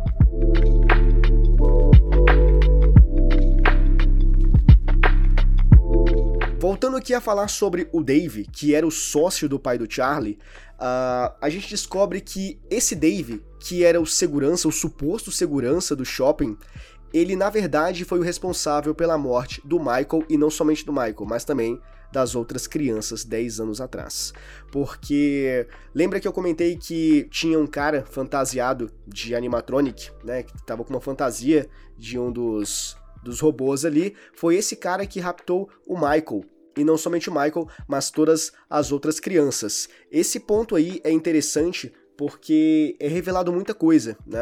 Voltando 6.74 6.96
aqui 6.96 7.14
a 7.14 7.20
falar 7.20 7.46
sobre 7.46 7.88
o 7.92 8.02
Dave, 8.02 8.48
que 8.52 8.74
era 8.74 8.84
o 8.84 8.90
sócio 8.90 9.48
do 9.48 9.60
pai 9.60 9.78
do 9.78 9.86
Charlie, 9.88 10.40
uh, 10.72 11.32
a 11.40 11.48
gente 11.48 11.70
descobre 11.70 12.20
que 12.20 12.60
esse 12.68 12.96
Dave, 12.96 13.44
que 13.60 13.84
era 13.84 14.00
o 14.00 14.04
segurança, 14.04 14.66
o 14.66 14.72
suposto 14.72 15.30
segurança 15.30 15.94
do 15.94 16.04
shopping, 16.04 16.58
ele 17.12 17.36
na 17.36 17.48
verdade 17.48 18.04
foi 18.04 18.18
o 18.18 18.22
responsável 18.22 18.92
pela 18.92 19.16
morte 19.16 19.62
do 19.64 19.78
Michael 19.78 20.24
e 20.28 20.36
não 20.36 20.50
somente 20.50 20.84
do 20.84 20.92
Michael, 20.92 21.24
mas 21.24 21.44
também 21.44 21.80
das 22.12 22.34
outras 22.34 22.66
crianças 22.66 23.24
10 23.24 23.60
anos 23.60 23.80
atrás. 23.80 24.32
Porque 24.72 25.68
lembra 25.94 26.18
que 26.18 26.26
eu 26.26 26.32
comentei 26.32 26.76
que 26.76 27.28
tinha 27.30 27.56
um 27.56 27.68
cara 27.68 28.04
fantasiado 28.04 28.90
de 29.06 29.32
animatronic, 29.32 30.10
né, 30.24 30.42
que 30.42 30.60
tava 30.66 30.82
com 30.82 30.92
uma 30.92 31.00
fantasia 31.00 31.68
de 31.96 32.18
um 32.18 32.32
dos 32.32 32.96
dos 33.22 33.40
robôs 33.40 33.86
ali, 33.86 34.14
foi 34.34 34.54
esse 34.54 34.76
cara 34.76 35.06
que 35.06 35.18
raptou 35.18 35.70
o 35.86 35.94
Michael. 35.94 36.44
E 36.76 36.84
não 36.84 36.96
somente 36.96 37.28
o 37.28 37.32
Michael, 37.32 37.68
mas 37.86 38.10
todas 38.10 38.52
as 38.68 38.92
outras 38.92 39.20
crianças. 39.20 39.88
Esse 40.10 40.40
ponto 40.40 40.76
aí 40.76 41.00
é 41.04 41.10
interessante 41.10 41.92
porque 42.16 42.96
é 43.00 43.08
revelado 43.08 43.52
muita 43.52 43.74
coisa. 43.74 44.16
Né? 44.26 44.38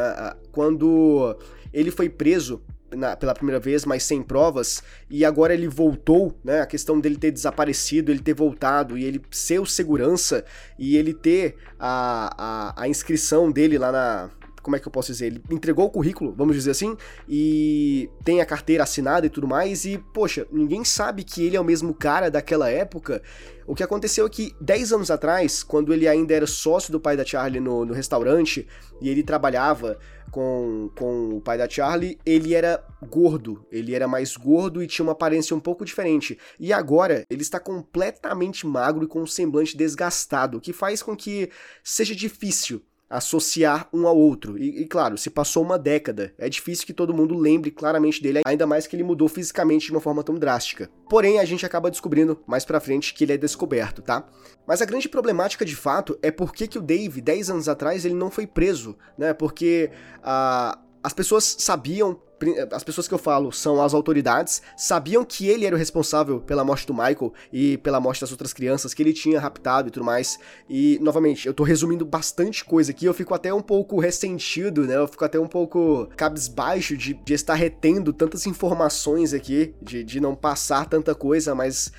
Quando 0.51 1.37
ele 1.71 1.91
foi 1.91 2.09
preso 2.09 2.61
na, 2.95 3.15
pela 3.15 3.33
primeira 3.33 3.59
vez, 3.59 3.85
mas 3.85 4.03
sem 4.03 4.21
provas, 4.21 4.83
e 5.09 5.25
agora 5.25 5.53
ele 5.53 5.67
voltou, 5.67 6.37
né? 6.43 6.61
A 6.61 6.65
questão 6.65 6.99
dele 6.99 7.17
ter 7.17 7.31
desaparecido, 7.31 8.11
ele 8.11 8.21
ter 8.21 8.33
voltado, 8.35 8.97
e 8.97 9.03
ele 9.03 9.21
ser 9.31 9.59
o 9.59 9.65
segurança, 9.65 10.45
e 10.77 10.95
ele 10.95 11.13
ter 11.13 11.55
a, 11.79 12.75
a, 12.77 12.83
a 12.83 12.87
inscrição 12.87 13.51
dele 13.51 13.77
lá 13.77 13.91
na, 13.91 14.29
como 14.63 14.77
é 14.77 14.79
que 14.79 14.87
eu 14.87 14.91
posso 14.91 15.11
dizer? 15.11 15.27
Ele 15.27 15.43
entregou 15.51 15.85
o 15.85 15.89
currículo, 15.89 16.33
vamos 16.35 16.55
dizer 16.55 16.71
assim, 16.71 16.95
e 17.27 18.09
tem 18.23 18.41
a 18.41 18.45
carteira 18.45 18.83
assinada 18.83 19.27
e 19.27 19.29
tudo 19.29 19.47
mais, 19.47 19.83
e, 19.83 19.97
poxa, 20.13 20.47
ninguém 20.51 20.83
sabe 20.85 21.23
que 21.23 21.45
ele 21.45 21.57
é 21.57 21.59
o 21.59 21.65
mesmo 21.65 21.93
cara 21.93 22.31
daquela 22.31 22.69
época. 22.69 23.21
O 23.67 23.75
que 23.75 23.83
aconteceu 23.83 24.25
é 24.25 24.29
que 24.29 24.55
10 24.59 24.93
anos 24.93 25.11
atrás, 25.11 25.63
quando 25.63 25.93
ele 25.93 26.07
ainda 26.07 26.33
era 26.33 26.47
sócio 26.47 26.91
do 26.91 26.99
pai 26.99 27.17
da 27.17 27.25
Charlie 27.25 27.59
no, 27.59 27.85
no 27.85 27.93
restaurante, 27.93 28.65
e 29.01 29.09
ele 29.09 29.21
trabalhava 29.21 29.99
com, 30.31 30.89
com 30.95 31.29
o 31.35 31.41
pai 31.41 31.57
da 31.57 31.69
Charlie, 31.69 32.17
ele 32.25 32.53
era 32.53 32.83
gordo, 33.07 33.65
ele 33.69 33.93
era 33.93 34.07
mais 34.07 34.35
gordo 34.35 34.81
e 34.81 34.87
tinha 34.87 35.05
uma 35.05 35.11
aparência 35.11 35.55
um 35.55 35.59
pouco 35.59 35.85
diferente. 35.85 36.39
E 36.59 36.71
agora 36.71 37.23
ele 37.29 37.41
está 37.41 37.59
completamente 37.59 38.65
magro 38.65 39.03
e 39.03 39.07
com 39.07 39.21
um 39.21 39.27
semblante 39.27 39.75
desgastado, 39.75 40.57
o 40.57 40.61
que 40.61 40.73
faz 40.73 41.03
com 41.03 41.15
que 41.15 41.49
seja 41.83 42.15
difícil 42.15 42.81
associar 43.13 43.87
um 43.93 44.07
ao 44.07 44.17
outro. 44.17 44.57
E, 44.57 44.81
e, 44.81 44.85
claro, 44.85 45.19
se 45.19 45.29
passou 45.29 45.61
uma 45.61 45.77
década, 45.77 46.33
é 46.35 46.49
difícil 46.49 46.85
que 46.85 46.93
todo 46.93 47.13
mundo 47.13 47.37
lembre 47.37 47.69
claramente 47.69 48.21
dele, 48.21 48.41
ainda 48.43 48.65
mais 48.65 48.87
que 48.87 48.95
ele 48.95 49.03
mudou 49.03 49.29
fisicamente 49.29 49.85
de 49.85 49.91
uma 49.91 50.01
forma 50.01 50.23
tão 50.23 50.33
drástica. 50.33 50.89
Porém, 51.07 51.39
a 51.39 51.45
gente 51.45 51.63
acaba 51.63 51.91
descobrindo 51.91 52.41
mais 52.47 52.65
pra 52.65 52.79
frente 52.79 53.13
que 53.13 53.23
ele 53.23 53.33
é 53.33 53.37
descoberto, 53.37 54.01
tá? 54.01 54.27
Mas 54.65 54.81
a 54.81 54.85
grande 54.85 55.07
problemática 55.07 55.63
de 55.63 55.75
fato 55.75 56.17
é 56.23 56.31
por 56.31 56.51
que, 56.51 56.67
que 56.67 56.79
o 56.79 56.81
Dave, 56.81 57.21
10 57.21 57.51
anos 57.51 57.69
atrás, 57.69 58.03
ele 58.03 58.15
não 58.15 58.31
foi 58.31 58.47
preso, 58.47 58.97
né? 59.15 59.31
Porque 59.31 59.91
uh, 60.19 60.79
as 61.03 61.13
pessoas 61.13 61.57
sabiam 61.59 62.19
as 62.71 62.83
pessoas 62.83 63.07
que 63.07 63.13
eu 63.13 63.17
falo 63.17 63.51
são 63.51 63.81
as 63.81 63.93
autoridades, 63.93 64.61
sabiam 64.77 65.23
que 65.23 65.47
ele 65.47 65.65
era 65.65 65.75
o 65.75 65.79
responsável 65.79 66.39
pela 66.39 66.63
morte 66.63 66.85
do 66.85 66.93
Michael 66.93 67.33
e 67.51 67.77
pela 67.77 67.99
morte 67.99 68.21
das 68.21 68.31
outras 68.31 68.53
crianças, 68.53 68.93
que 68.93 69.01
ele 69.01 69.13
tinha 69.13 69.39
raptado 69.39 69.87
e 69.87 69.91
tudo 69.91 70.05
mais. 70.05 70.39
E, 70.69 70.99
novamente, 71.01 71.47
eu 71.47 71.53
tô 71.53 71.63
resumindo 71.63 72.05
bastante 72.05 72.63
coisa 72.63 72.91
aqui, 72.91 73.05
eu 73.05 73.13
fico 73.13 73.33
até 73.33 73.53
um 73.53 73.61
pouco 73.61 73.99
ressentido, 73.99 74.85
né? 74.85 74.95
Eu 74.95 75.07
fico 75.07 75.25
até 75.25 75.39
um 75.39 75.47
pouco 75.47 76.07
cabisbaixo 76.15 76.95
de, 76.97 77.13
de 77.13 77.33
estar 77.33 77.53
retendo 77.53 78.13
tantas 78.13 78.45
informações 78.45 79.33
aqui, 79.33 79.73
de, 79.81 80.03
de 80.03 80.19
não 80.19 80.35
passar 80.35 80.87
tanta 80.87 81.15
coisa, 81.15 81.55
mas 81.55 81.91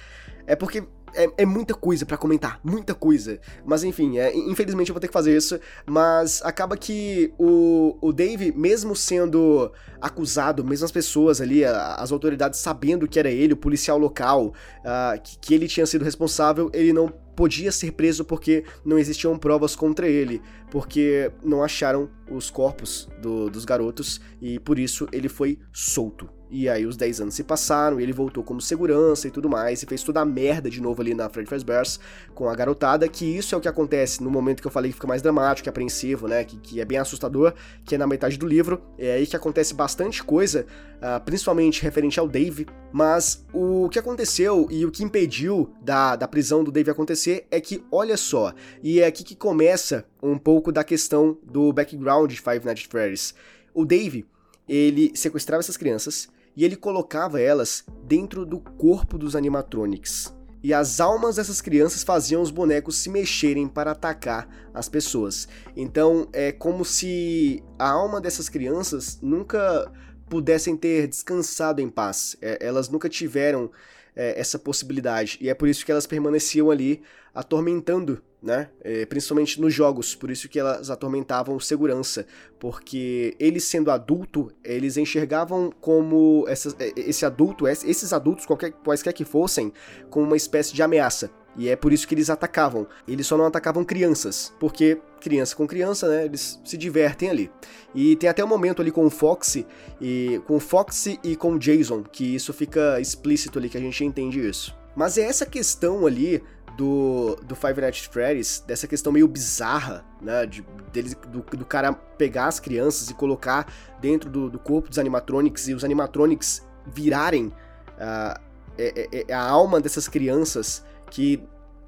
é 0.46 0.54
porque 0.54 0.82
é, 1.14 1.30
é 1.38 1.46
muita 1.46 1.74
coisa 1.74 2.04
para 2.04 2.16
comentar, 2.16 2.60
muita 2.62 2.94
coisa. 2.94 3.38
Mas 3.64 3.84
enfim, 3.84 4.18
é, 4.18 4.34
infelizmente 4.36 4.90
eu 4.90 4.94
vou 4.94 5.00
ter 5.00 5.08
que 5.08 5.12
fazer 5.12 5.36
isso. 5.36 5.58
Mas 5.86 6.42
acaba 6.44 6.76
que 6.76 7.32
o, 7.38 7.96
o 8.00 8.12
Dave, 8.12 8.52
mesmo 8.52 8.94
sendo 8.94 9.72
acusado, 10.00 10.64
mesmo 10.64 10.84
as 10.84 10.92
pessoas 10.92 11.40
ali, 11.40 11.64
as 11.64 12.12
autoridades 12.12 12.60
sabendo 12.60 13.08
que 13.08 13.18
era 13.18 13.30
ele, 13.30 13.52
o 13.52 13.56
policial 13.56 13.98
local, 13.98 14.52
uh, 14.80 15.20
que, 15.22 15.38
que 15.38 15.54
ele 15.54 15.68
tinha 15.68 15.86
sido 15.86 16.04
responsável, 16.04 16.70
ele 16.72 16.92
não 16.92 17.08
podia 17.34 17.72
ser 17.72 17.92
preso 17.92 18.24
porque 18.24 18.64
não 18.84 18.98
existiam 18.98 19.36
provas 19.36 19.74
contra 19.74 20.08
ele, 20.08 20.40
porque 20.70 21.30
não 21.42 21.62
acharam 21.62 22.08
os 22.30 22.50
corpos 22.50 23.08
do, 23.20 23.50
dos 23.50 23.64
garotos 23.64 24.20
e 24.40 24.58
por 24.58 24.78
isso 24.78 25.08
ele 25.12 25.28
foi 25.28 25.58
solto. 25.72 26.28
E 26.50 26.68
aí 26.68 26.86
os 26.86 26.96
10 26.96 27.22
anos 27.22 27.34
se 27.34 27.42
passaram, 27.42 27.98
e 27.98 28.02
ele 28.02 28.12
voltou 28.12 28.42
como 28.42 28.60
segurança 28.60 29.26
e 29.26 29.30
tudo 29.30 29.48
mais, 29.48 29.82
e 29.82 29.86
fez 29.86 30.02
toda 30.02 30.20
a 30.20 30.24
merda 30.24 30.70
de 30.70 30.80
novo 30.80 31.00
ali 31.00 31.14
na 31.14 31.28
Fred 31.28 31.48
Fazbear's 31.48 31.98
com 32.34 32.48
a 32.48 32.54
garotada, 32.54 33.08
que 33.08 33.24
isso 33.24 33.54
é 33.54 33.58
o 33.58 33.60
que 33.60 33.68
acontece 33.68 34.22
no 34.22 34.30
momento 34.30 34.60
que 34.60 34.66
eu 34.66 34.70
falei 34.70 34.90
que 34.90 34.94
fica 34.94 35.06
mais 35.06 35.22
dramático, 35.22 35.68
apreensivo, 35.68 36.28
né, 36.28 36.44
que, 36.44 36.56
que 36.58 36.80
é 36.80 36.84
bem 36.84 36.98
assustador, 36.98 37.54
que 37.84 37.94
é 37.94 37.98
na 37.98 38.06
metade 38.06 38.36
do 38.38 38.46
livro, 38.46 38.82
é 38.98 39.14
aí 39.14 39.26
que 39.26 39.36
acontece 39.36 39.74
bastante 39.74 40.22
coisa, 40.22 40.66
uh, 40.96 41.22
principalmente 41.24 41.82
referente 41.82 42.20
ao 42.20 42.28
Dave, 42.28 42.66
mas 42.92 43.44
o 43.52 43.88
que 43.88 43.98
aconteceu 43.98 44.68
e 44.70 44.84
o 44.84 44.90
que 44.90 45.02
impediu 45.02 45.74
da, 45.82 46.16
da 46.16 46.28
prisão 46.28 46.62
do 46.62 46.70
Dave 46.70 46.90
acontecer 46.90 47.46
é 47.50 47.60
que, 47.60 47.84
olha 47.90 48.16
só, 48.16 48.52
e 48.82 49.00
é 49.00 49.06
aqui 49.06 49.24
que 49.24 49.34
começa 49.34 50.04
um 50.22 50.38
pouco 50.38 50.72
da 50.72 50.82
questão 50.82 51.36
do 51.42 51.72
background 51.72 52.30
de 52.30 52.40
Five 52.40 52.64
Nights 52.64 52.84
at 52.84 52.90
Freddy's. 52.90 53.34
O 53.74 53.84
Dave, 53.84 54.24
ele 54.68 55.12
sequestrava 55.14 55.60
essas 55.60 55.76
crianças, 55.76 56.28
e 56.56 56.64
ele 56.64 56.76
colocava 56.76 57.40
elas 57.40 57.84
dentro 58.04 58.46
do 58.46 58.60
corpo 58.60 59.18
dos 59.18 59.34
animatronics. 59.34 60.32
E 60.62 60.72
as 60.72 60.98
almas 60.98 61.36
dessas 61.36 61.60
crianças 61.60 62.02
faziam 62.02 62.40
os 62.40 62.50
bonecos 62.50 62.96
se 62.96 63.10
mexerem 63.10 63.68
para 63.68 63.90
atacar 63.90 64.48
as 64.72 64.88
pessoas. 64.88 65.46
Então 65.76 66.26
é 66.32 66.52
como 66.52 66.86
se 66.86 67.62
a 67.78 67.90
alma 67.90 68.18
dessas 68.18 68.48
crianças 68.48 69.18
nunca 69.20 69.92
pudessem 70.26 70.74
ter 70.74 71.06
descansado 71.06 71.82
em 71.82 71.90
paz. 71.90 72.34
É, 72.40 72.66
elas 72.66 72.88
nunca 72.88 73.10
tiveram 73.10 73.70
é, 74.16 74.40
essa 74.40 74.58
possibilidade. 74.58 75.36
E 75.38 75.50
é 75.50 75.54
por 75.54 75.68
isso 75.68 75.84
que 75.84 75.92
elas 75.92 76.06
permaneciam 76.06 76.70
ali 76.70 77.02
atormentando 77.34 78.22
né? 78.44 78.68
É, 78.82 79.06
principalmente 79.06 79.58
nos 79.58 79.72
jogos, 79.72 80.14
por 80.14 80.30
isso 80.30 80.48
que 80.48 80.60
elas 80.60 80.90
atormentavam 80.90 81.58
segurança, 81.58 82.26
porque 82.60 83.34
eles 83.40 83.64
sendo 83.64 83.90
adulto, 83.90 84.52
eles 84.62 84.98
enxergavam 84.98 85.72
como 85.80 86.44
essa, 86.46 86.76
é, 86.78 86.92
esse 86.94 87.24
adulto, 87.24 87.66
esses 87.66 88.12
adultos, 88.12 88.44
qualquer, 88.44 88.72
quaisquer 88.72 89.14
que 89.14 89.24
fossem, 89.24 89.72
como 90.10 90.26
uma 90.26 90.36
espécie 90.36 90.74
de 90.74 90.82
ameaça. 90.82 91.30
E 91.56 91.68
é 91.68 91.76
por 91.76 91.92
isso 91.92 92.06
que 92.06 92.14
eles 92.14 92.28
atacavam. 92.28 92.86
Eles 93.06 93.26
só 93.26 93.36
não 93.36 93.46
atacavam 93.46 93.84
crianças, 93.84 94.52
porque 94.58 95.00
criança 95.20 95.54
com 95.56 95.66
criança, 95.66 96.08
né, 96.08 96.24
eles 96.26 96.60
se 96.64 96.76
divertem 96.76 97.30
ali. 97.30 97.50
E 97.94 98.16
tem 98.16 98.28
até 98.28 98.44
um 98.44 98.48
momento 98.48 98.82
ali 98.82 98.90
com 98.90 99.06
o 99.06 99.10
Foxy 99.10 99.66
e 100.00 100.42
com 100.46 100.56
o 100.56 100.60
Foxy 100.60 101.18
e 101.22 101.34
com 101.34 101.54
o 101.54 101.58
Jason, 101.58 102.02
que 102.02 102.34
isso 102.34 102.52
fica 102.52 103.00
explícito 103.00 103.58
ali 103.58 103.70
que 103.70 103.78
a 103.78 103.80
gente 103.80 104.04
entende 104.04 104.46
isso. 104.46 104.76
Mas 104.96 105.18
é 105.18 105.22
essa 105.22 105.46
questão 105.46 106.06
ali 106.06 106.42
do, 106.76 107.36
do 107.42 107.54
Five 107.54 107.80
Nights 107.80 108.04
at 108.04 108.12
Freddy's, 108.12 108.62
dessa 108.66 108.86
questão 108.86 109.12
meio 109.12 109.28
bizarra, 109.28 110.04
né, 110.20 110.46
de, 110.46 110.64
deles, 110.92 111.14
do, 111.28 111.40
do 111.42 111.64
cara 111.64 111.92
pegar 111.92 112.46
as 112.46 112.58
crianças 112.58 113.10
e 113.10 113.14
colocar 113.14 113.72
dentro 114.00 114.28
do, 114.28 114.50
do 114.50 114.58
corpo 114.58 114.88
dos 114.88 114.98
animatronics 114.98 115.68
e 115.68 115.74
os 115.74 115.84
animatronics 115.84 116.66
virarem 116.86 117.46
uh, 117.46 118.40
é, 118.76 119.24
é, 119.28 119.32
a 119.32 119.40
alma 119.40 119.80
dessas 119.80 120.08
crianças 120.08 120.84
que 121.10 121.42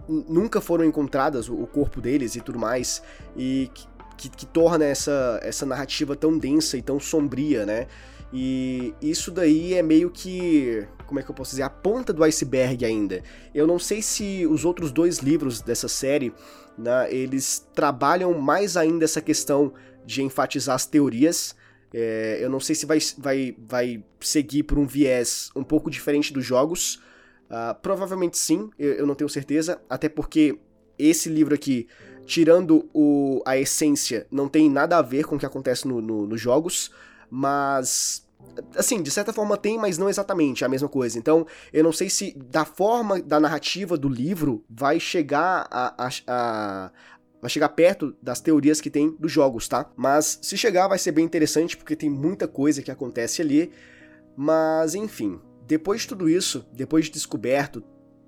nunca 0.09 0.61
foram 0.61 0.85
encontradas, 0.85 1.49
o, 1.49 1.55
o 1.55 1.67
corpo 1.67 2.01
deles 2.01 2.37
e 2.37 2.41
tudo 2.41 2.59
mais, 2.59 3.03
e 3.37 3.71
que, 3.75 3.89
que, 4.17 4.29
que 4.31 4.47
torna 4.47 4.85
essa, 4.85 5.41
essa 5.43 5.67
narrativa 5.67 6.15
tão 6.15 6.39
densa 6.39 6.77
e 6.77 6.83
tão 6.83 7.01
sombria, 7.01 7.67
né? 7.67 7.89
E 8.39 8.93
isso 9.01 9.31
daí 9.31 9.73
é 9.73 9.83
meio 9.83 10.11
que, 10.11 10.87
como 11.07 11.19
é 11.19 11.23
que 11.23 11.31
eu 11.31 11.35
posso 11.35 11.53
dizer, 11.53 11.63
a 11.63 11.71
ponta 11.71 12.13
do 12.13 12.23
iceberg 12.23 12.85
ainda. 12.85 13.23
Eu 13.55 13.67
não 13.67 13.79
sei 13.79 14.03
se 14.03 14.47
os 14.47 14.63
outros 14.63 14.93
dois 14.93 15.21
livros 15.21 15.63
dessa 15.63 15.89
série, 15.89 16.35
né, 16.77 17.11
eles 17.11 17.67
trabalham 17.73 18.39
mais 18.39 18.77
ainda 18.77 19.07
essa 19.07 19.23
questão 19.23 19.73
de 20.05 20.23
enfatizar 20.23 20.75
as 20.75 20.85
teorias. 20.85 21.57
É, 21.95 22.37
eu 22.39 22.51
não 22.51 22.61
sei 22.61 22.75
se 22.75 22.85
vai, 22.85 22.99
vai, 23.17 23.57
vai 23.67 24.05
seguir 24.21 24.65
por 24.65 24.77
um 24.77 24.87
viés 24.87 25.49
um 25.57 25.65
pouco 25.65 25.91
diferente 25.91 26.31
dos 26.31 26.45
jogos. 26.45 26.97
Uh, 27.47 27.75
provavelmente 27.81 28.37
sim, 28.37 28.69
eu, 28.79 28.93
eu, 28.97 29.07
não 29.07 29.15
tenho 29.15 29.31
certeza, 29.31 29.81
até 29.89 30.11
porque 30.11 30.59
esse 30.99 31.31
livro 31.31 31.55
aqui, 31.55 31.89
tirando 32.27 32.87
o, 32.93 33.41
a 33.47 33.57
essência, 33.57 34.27
não 34.31 34.47
tem 34.47 34.69
nada 34.69 34.99
a 34.99 35.03
ver 35.03 35.25
com 35.25 35.37
o 35.37 35.39
que 35.39 35.47
acontece 35.47 35.89
no, 35.89 36.03
no, 36.03 36.27
nos 36.27 36.39
jogos 36.39 36.91
mas 37.31 38.26
assim, 38.77 39.03
de 39.03 39.11
certa 39.11 39.33
forma 39.33 39.57
tem, 39.57 39.79
mas 39.79 39.99
não 39.99 40.09
exatamente 40.09 40.65
a 40.65 40.69
mesma 40.69 40.89
coisa. 40.89 41.19
Então, 41.19 41.47
eu 41.73 41.85
não 41.85 41.93
sei 41.93 42.09
se 42.09 42.37
da 42.37 42.65
forma 42.65 43.21
da 43.21 43.39
narrativa 43.41 43.97
do 43.97 44.09
livro 44.09 44.65
vai 44.69 44.99
chegar 45.01 45.67
a, 45.71 46.07
a, 46.07 46.11
a 46.27 46.91
vai 47.41 47.51
chegar 47.51 47.69
perto 47.71 48.17
das 48.23 48.41
teorias 48.41 48.81
que 48.81 48.91
tem 48.91 49.15
dos 49.19 49.31
jogos, 49.31 49.69
tá? 49.69 49.91
Mas 49.97 50.39
se 50.43 50.57
chegar 50.57 50.89
vai 50.89 50.99
ser 50.99 51.13
bem 51.13 51.25
interessante 51.25 51.77
porque 51.77 51.95
tem 51.95 52.11
muita 52.11 52.49
coisa 52.49 52.83
que 52.83 52.91
acontece 52.91 53.43
ali. 53.43 53.71
Mas 54.37 54.95
enfim, 54.95 55.41
depois 55.67 56.03
de 56.03 56.09
tudo 56.09 56.29
isso, 56.29 56.67
depois 56.73 57.07
de 57.07 57.13
descoberto 57.13 57.83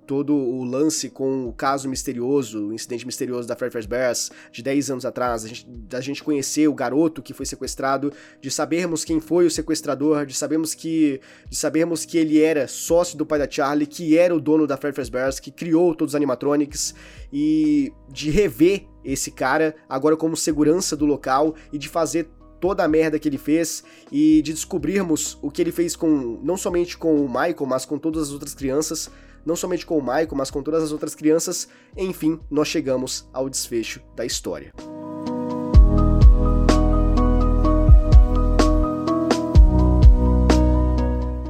todo 0.09 0.33
o 0.33 0.63
lance 0.63 1.07
com 1.07 1.47
o 1.47 1.53
caso 1.53 1.87
misterioso, 1.87 2.69
o 2.69 2.73
incidente 2.73 3.05
misterioso 3.05 3.47
da 3.47 3.55
Fred 3.55 3.71
Fazbear's 3.71 4.31
de 4.51 4.63
10 4.63 4.89
anos 4.89 5.05
atrás, 5.05 5.47
gente, 5.47 5.67
da 5.69 6.01
gente 6.01 6.23
conhecer 6.23 6.67
o 6.67 6.73
garoto 6.73 7.21
que 7.21 7.31
foi 7.31 7.45
sequestrado, 7.45 8.11
de 8.41 8.49
sabermos 8.49 9.05
quem 9.05 9.19
foi 9.19 9.45
o 9.45 9.51
sequestrador, 9.51 10.25
de 10.25 10.33
sabermos 10.33 10.73
que 10.73 11.21
de 11.47 11.55
sabermos 11.55 12.05
que 12.05 12.17
ele 12.17 12.41
era 12.41 12.67
sócio 12.67 13.19
do 13.19 13.23
pai 13.23 13.37
da 13.37 13.47
Charlie, 13.47 13.85
que 13.85 14.17
era 14.17 14.35
o 14.35 14.41
dono 14.41 14.65
da 14.65 14.77
Fred 14.77 14.95
Fazbear's, 14.95 15.39
que 15.39 15.51
criou 15.51 15.93
todos 15.93 16.13
os 16.13 16.15
animatronics 16.15 16.95
e 17.31 17.93
de 18.11 18.31
rever 18.31 18.87
esse 19.05 19.29
cara 19.29 19.75
agora 19.87 20.17
como 20.17 20.35
segurança 20.35 20.97
do 20.97 21.05
local 21.05 21.53
e 21.71 21.77
de 21.77 21.87
fazer 21.87 22.27
toda 22.59 22.83
a 22.83 22.87
merda 22.87 23.19
que 23.19 23.29
ele 23.29 23.37
fez 23.37 23.83
e 24.11 24.41
de 24.41 24.53
descobrirmos 24.53 25.37
o 25.39 25.51
que 25.51 25.61
ele 25.61 25.71
fez 25.71 25.95
com 25.95 26.39
não 26.41 26.57
somente 26.57 26.97
com 26.97 27.23
o 27.23 27.29
Michael, 27.29 27.67
mas 27.67 27.85
com 27.85 27.99
todas 27.99 28.23
as 28.23 28.31
outras 28.31 28.55
crianças, 28.55 29.11
não 29.45 29.55
somente 29.55 29.85
com 29.85 29.97
o 29.97 30.01
Michael, 30.01 30.35
mas 30.35 30.51
com 30.51 30.61
todas 30.61 30.83
as 30.83 30.91
outras 30.91 31.15
crianças. 31.15 31.67
Enfim, 31.95 32.39
nós 32.49 32.67
chegamos 32.67 33.27
ao 33.33 33.49
desfecho 33.49 34.01
da 34.15 34.25
história. 34.25 34.73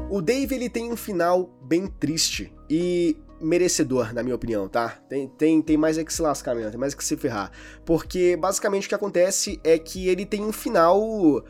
O 0.10 0.22
Dave 0.22 0.54
ele 0.54 0.70
tem 0.70 0.92
um 0.92 0.98
final 0.98 1.50
bem 1.62 1.88
triste 1.88 2.54
e 2.70 3.16
merecedor, 3.40 4.14
na 4.14 4.22
minha 4.22 4.36
opinião, 4.36 4.68
tá? 4.68 4.90
Tem, 5.08 5.28
tem, 5.28 5.62
tem 5.62 5.78
mais 5.78 5.98
é 5.98 6.04
que 6.04 6.14
se 6.14 6.22
lascar 6.22 6.54
mesmo, 6.54 6.72
tem 6.72 6.80
mais 6.80 6.94
é 6.94 6.98
que 6.98 7.04
se 7.04 7.16
ferrar. 7.16 7.52
Porque 7.86 8.36
basicamente 8.36 8.86
o 8.86 8.90
que 8.90 8.96
acontece 8.96 9.60
é 9.64 9.78
que 9.78 10.08
ele 10.10 10.26
tem 10.26 10.44
um 10.44 10.52
final 10.52 11.00
uh, 11.00 11.44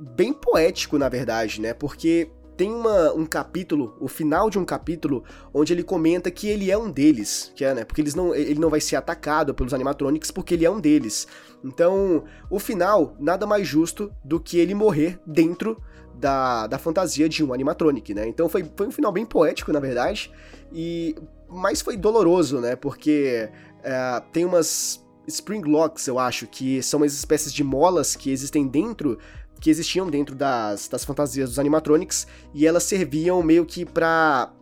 bem 0.00 0.32
poético, 0.32 0.98
na 0.98 1.08
verdade, 1.08 1.60
né? 1.60 1.74
Porque 1.74 2.30
tem 2.56 2.72
uma, 2.72 3.12
um 3.12 3.26
capítulo, 3.26 3.96
o 4.00 4.08
final 4.08 4.48
de 4.48 4.58
um 4.58 4.64
capítulo, 4.64 5.24
onde 5.52 5.72
ele 5.72 5.82
comenta 5.82 6.30
que 6.30 6.48
ele 6.48 6.70
é 6.70 6.78
um 6.78 6.90
deles, 6.90 7.52
que 7.54 7.64
é, 7.64 7.74
né? 7.74 7.84
Porque 7.84 8.00
eles 8.00 8.14
não, 8.14 8.34
ele 8.34 8.60
não 8.60 8.70
vai 8.70 8.80
ser 8.80 8.96
atacado 8.96 9.54
pelos 9.54 9.74
animatronics 9.74 10.30
porque 10.30 10.54
ele 10.54 10.64
é 10.64 10.70
um 10.70 10.80
deles. 10.80 11.26
Então, 11.64 12.24
o 12.48 12.58
final 12.58 13.16
nada 13.18 13.46
mais 13.46 13.66
justo 13.66 14.12
do 14.22 14.38
que 14.38 14.58
ele 14.58 14.74
morrer 14.74 15.18
dentro 15.26 15.80
da, 16.14 16.66
da 16.66 16.78
fantasia 16.78 17.28
de 17.28 17.44
um 17.44 17.52
animatronic, 17.52 18.14
né? 18.14 18.26
Então 18.26 18.48
foi, 18.48 18.64
foi 18.76 18.86
um 18.86 18.92
final 18.92 19.12
bem 19.12 19.26
poético, 19.26 19.72
na 19.72 19.80
verdade, 19.80 20.30
e 20.72 21.14
mas 21.48 21.80
foi 21.80 21.96
doloroso, 21.96 22.60
né? 22.60 22.76
Porque 22.76 23.48
é, 23.82 24.22
tem 24.32 24.44
umas 24.44 25.04
spring 25.26 25.62
locks, 25.62 26.06
eu 26.06 26.18
acho, 26.18 26.46
que 26.46 26.82
são 26.82 27.00
umas 27.00 27.14
espécies 27.14 27.52
de 27.52 27.64
molas 27.64 28.14
que 28.14 28.30
existem 28.30 28.66
dentro 28.66 29.18
que 29.64 29.70
existiam 29.70 30.10
dentro 30.10 30.34
das, 30.34 30.88
das 30.88 31.06
fantasias 31.06 31.48
dos 31.48 31.58
animatronics 31.58 32.26
e 32.52 32.66
elas 32.66 32.82
serviam 32.82 33.42
meio 33.42 33.64
que 33.64 33.86
pra. 33.86 34.52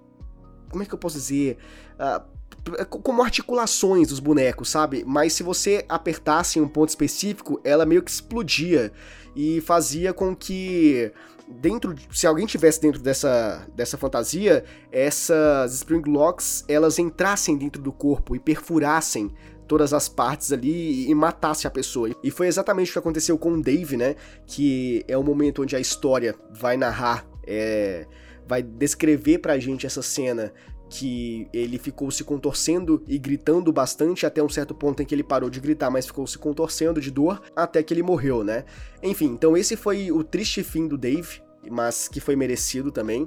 Como 0.71 0.81
é 0.81 0.87
que 0.87 0.95
eu 0.95 0.99
posso 0.99 1.17
dizer? 1.17 1.59
Uh, 1.99 2.87
como 2.87 3.21
articulações 3.21 4.07
dos 4.11 4.21
bonecos, 4.21 4.71
sabe? 4.71 5.03
Mas 5.05 5.33
se 5.33 5.43
você 5.43 5.85
apertasse 5.89 6.61
em 6.61 6.63
um 6.63 6.69
ponto 6.69 6.91
específico, 6.91 7.61
ela 7.65 7.85
meio 7.85 8.01
que 8.01 8.13
explodia 8.13 8.93
e 9.35 9.61
fazia 9.63 10.13
com 10.13 10.37
que 10.37 11.11
dentro, 11.49 11.97
se 12.13 12.25
alguém 12.25 12.47
tivesse 12.47 12.81
dentro 12.81 13.03
dessa, 13.03 13.67
dessa 13.75 13.99
fantasia, 13.99 14.65
essas 14.93 15.75
spring 15.75 16.09
locks 16.09 16.65
elas 16.69 17.01
entrassem 17.01 17.57
dentro 17.57 17.83
do 17.83 17.91
corpo 17.91 18.37
e 18.37 18.39
perfurassem 18.39 19.35
todas 19.73 19.95
as 19.95 20.07
partes 20.07 20.53
ali 20.53 21.09
e 21.09 21.15
matasse 21.15 21.67
a 21.67 21.71
pessoa. 21.71 22.15
E 22.23 22.31
foi 22.31 22.47
exatamente 22.47 22.91
o 22.91 22.93
que 22.93 22.99
aconteceu 22.99 23.39
com 23.39 23.55
o 23.55 23.63
Dave, 23.63 23.97
né? 23.97 24.17
Que 24.47 25.03
é 25.09 25.17
o 25.17 25.23
momento 25.23 25.63
onde 25.63 25.75
a 25.75 25.81
história 25.81 26.35
vai 26.51 26.77
narrar, 26.77 27.27
é, 27.47 28.07
vai 28.47 28.63
descrever 28.63 29.39
pra 29.39 29.59
gente 29.59 29.87
essa 29.87 30.03
cena 30.03 30.53
que 30.91 31.49
ele 31.55 31.79
ficou 31.79 32.11
se 32.11 32.23
contorcendo 32.23 33.03
e 33.09 33.19
gritando 33.19 33.73
bastante 33.73 34.27
até 34.27 34.43
um 34.43 34.49
certo 34.51 34.75
ponto 34.75 35.03
em 35.03 35.07
que 35.07 35.15
ele 35.15 35.25
parou 35.25 35.49
de 35.49 35.59
gritar, 35.59 35.89
mas 35.91 36.05
ficou 36.05 36.27
se 36.27 36.37
contorcendo 36.37 37.01
de 37.01 37.11
dor 37.11 37.41
até 37.57 37.83
que 37.83 37.95
ele 37.95 38.03
morreu, 38.03 38.45
né? 38.45 38.67
Enfim, 39.03 39.29
então 39.29 39.57
esse 39.57 39.75
foi 39.75 40.13
o 40.13 40.23
triste 40.23 40.63
fim 40.63 40.87
do 40.87 40.99
Dave, 40.99 41.41
mas 41.71 42.09
que 42.09 42.21
foi 42.21 42.37
merecido 42.37 42.93
também. 42.93 43.27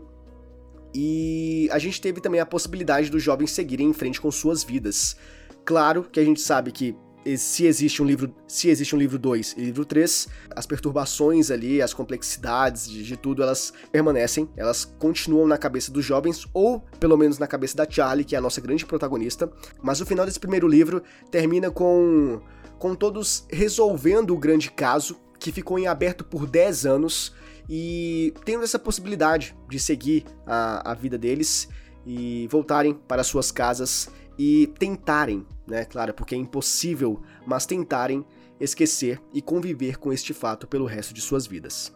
E 0.93 1.67
a 1.71 1.79
gente 1.79 1.99
teve 1.99 2.21
também 2.21 2.39
a 2.39 2.45
possibilidade 2.45 3.10
dos 3.10 3.23
jovens 3.23 3.49
seguirem 3.49 3.89
em 3.89 3.93
frente 3.93 4.21
com 4.21 4.29
suas 4.29 4.63
vidas. 4.63 5.17
Claro 5.65 6.04
que 6.04 6.19
a 6.19 6.23
gente 6.23 6.39
sabe 6.39 6.71
que 6.71 6.95
se 7.38 7.65
existe 7.65 8.04
um 8.04 8.06
livro, 8.06 8.32
se 8.47 8.69
existe 8.69 8.95
um 8.95 8.99
livro 8.99 9.17
2 9.17 9.56
e 9.58 9.62
livro 9.62 9.84
3, 9.84 10.28
as 10.56 10.67
perturbações 10.67 11.49
ali, 11.49 11.82
as 11.82 11.91
complexidades 11.91 12.88
de, 12.88 13.04
de, 13.04 13.17
tudo, 13.17 13.41
elas 13.41 13.73
permanecem, 13.91 14.47
elas 14.56 14.86
continuam 14.86 15.47
na 15.47 15.58
cabeça 15.58 15.91
dos 15.91 16.06
jovens, 16.06 16.45
ou 16.54 16.82
pelo 16.99 17.17
menos 17.17 17.39
na 17.39 17.47
cabeça 17.47 17.75
da 17.75 17.89
Charlie, 17.89 18.23
que 18.23 18.36
é 18.36 18.38
a 18.38 18.41
nossa 18.41 18.62
grande 18.62 18.86
protagonista. 18.86 19.51
Mas 19.82 19.99
o 19.99 20.06
final 20.06 20.23
desse 20.23 20.39
primeiro 20.39 20.67
livro 20.67 21.01
termina 21.32 21.71
com, 21.71 22.39
com 22.78 22.93
todos 22.93 23.47
resolvendo 23.49 24.36
o 24.36 24.38
grande 24.38 24.69
caso, 24.69 25.17
que 25.39 25.51
ficou 25.51 25.80
em 25.80 25.88
aberto 25.88 26.23
por 26.23 26.45
10 26.45 26.86
anos, 26.86 27.34
e 27.67 28.36
tendo 28.45 28.63
essa 28.63 28.78
possibilidade 28.78 29.58
de 29.67 29.80
seguir 29.80 30.25
a, 30.45 30.91
a 30.91 30.93
vida 30.93 31.17
deles 31.17 31.67
e 32.06 32.47
voltarem 32.51 32.93
para 32.93 33.23
suas 33.23 33.51
casas 33.51 34.10
e 34.38 34.67
tentarem, 34.80 35.45
né, 35.67 35.86
claro, 35.86 36.13
porque 36.13 36.36
é 36.36 36.38
impossível, 36.38 37.21
mas 37.45 37.65
tentarem 37.65 38.26
esquecer 38.60 39.21
e 39.34 39.41
conviver 39.41 39.98
com 39.98 40.12
este 40.13 40.34
fato 40.34 40.67
pelo 40.67 40.86
resto 40.86 41.13
de 41.13 41.21
suas 41.21 41.45
vidas. 41.45 41.93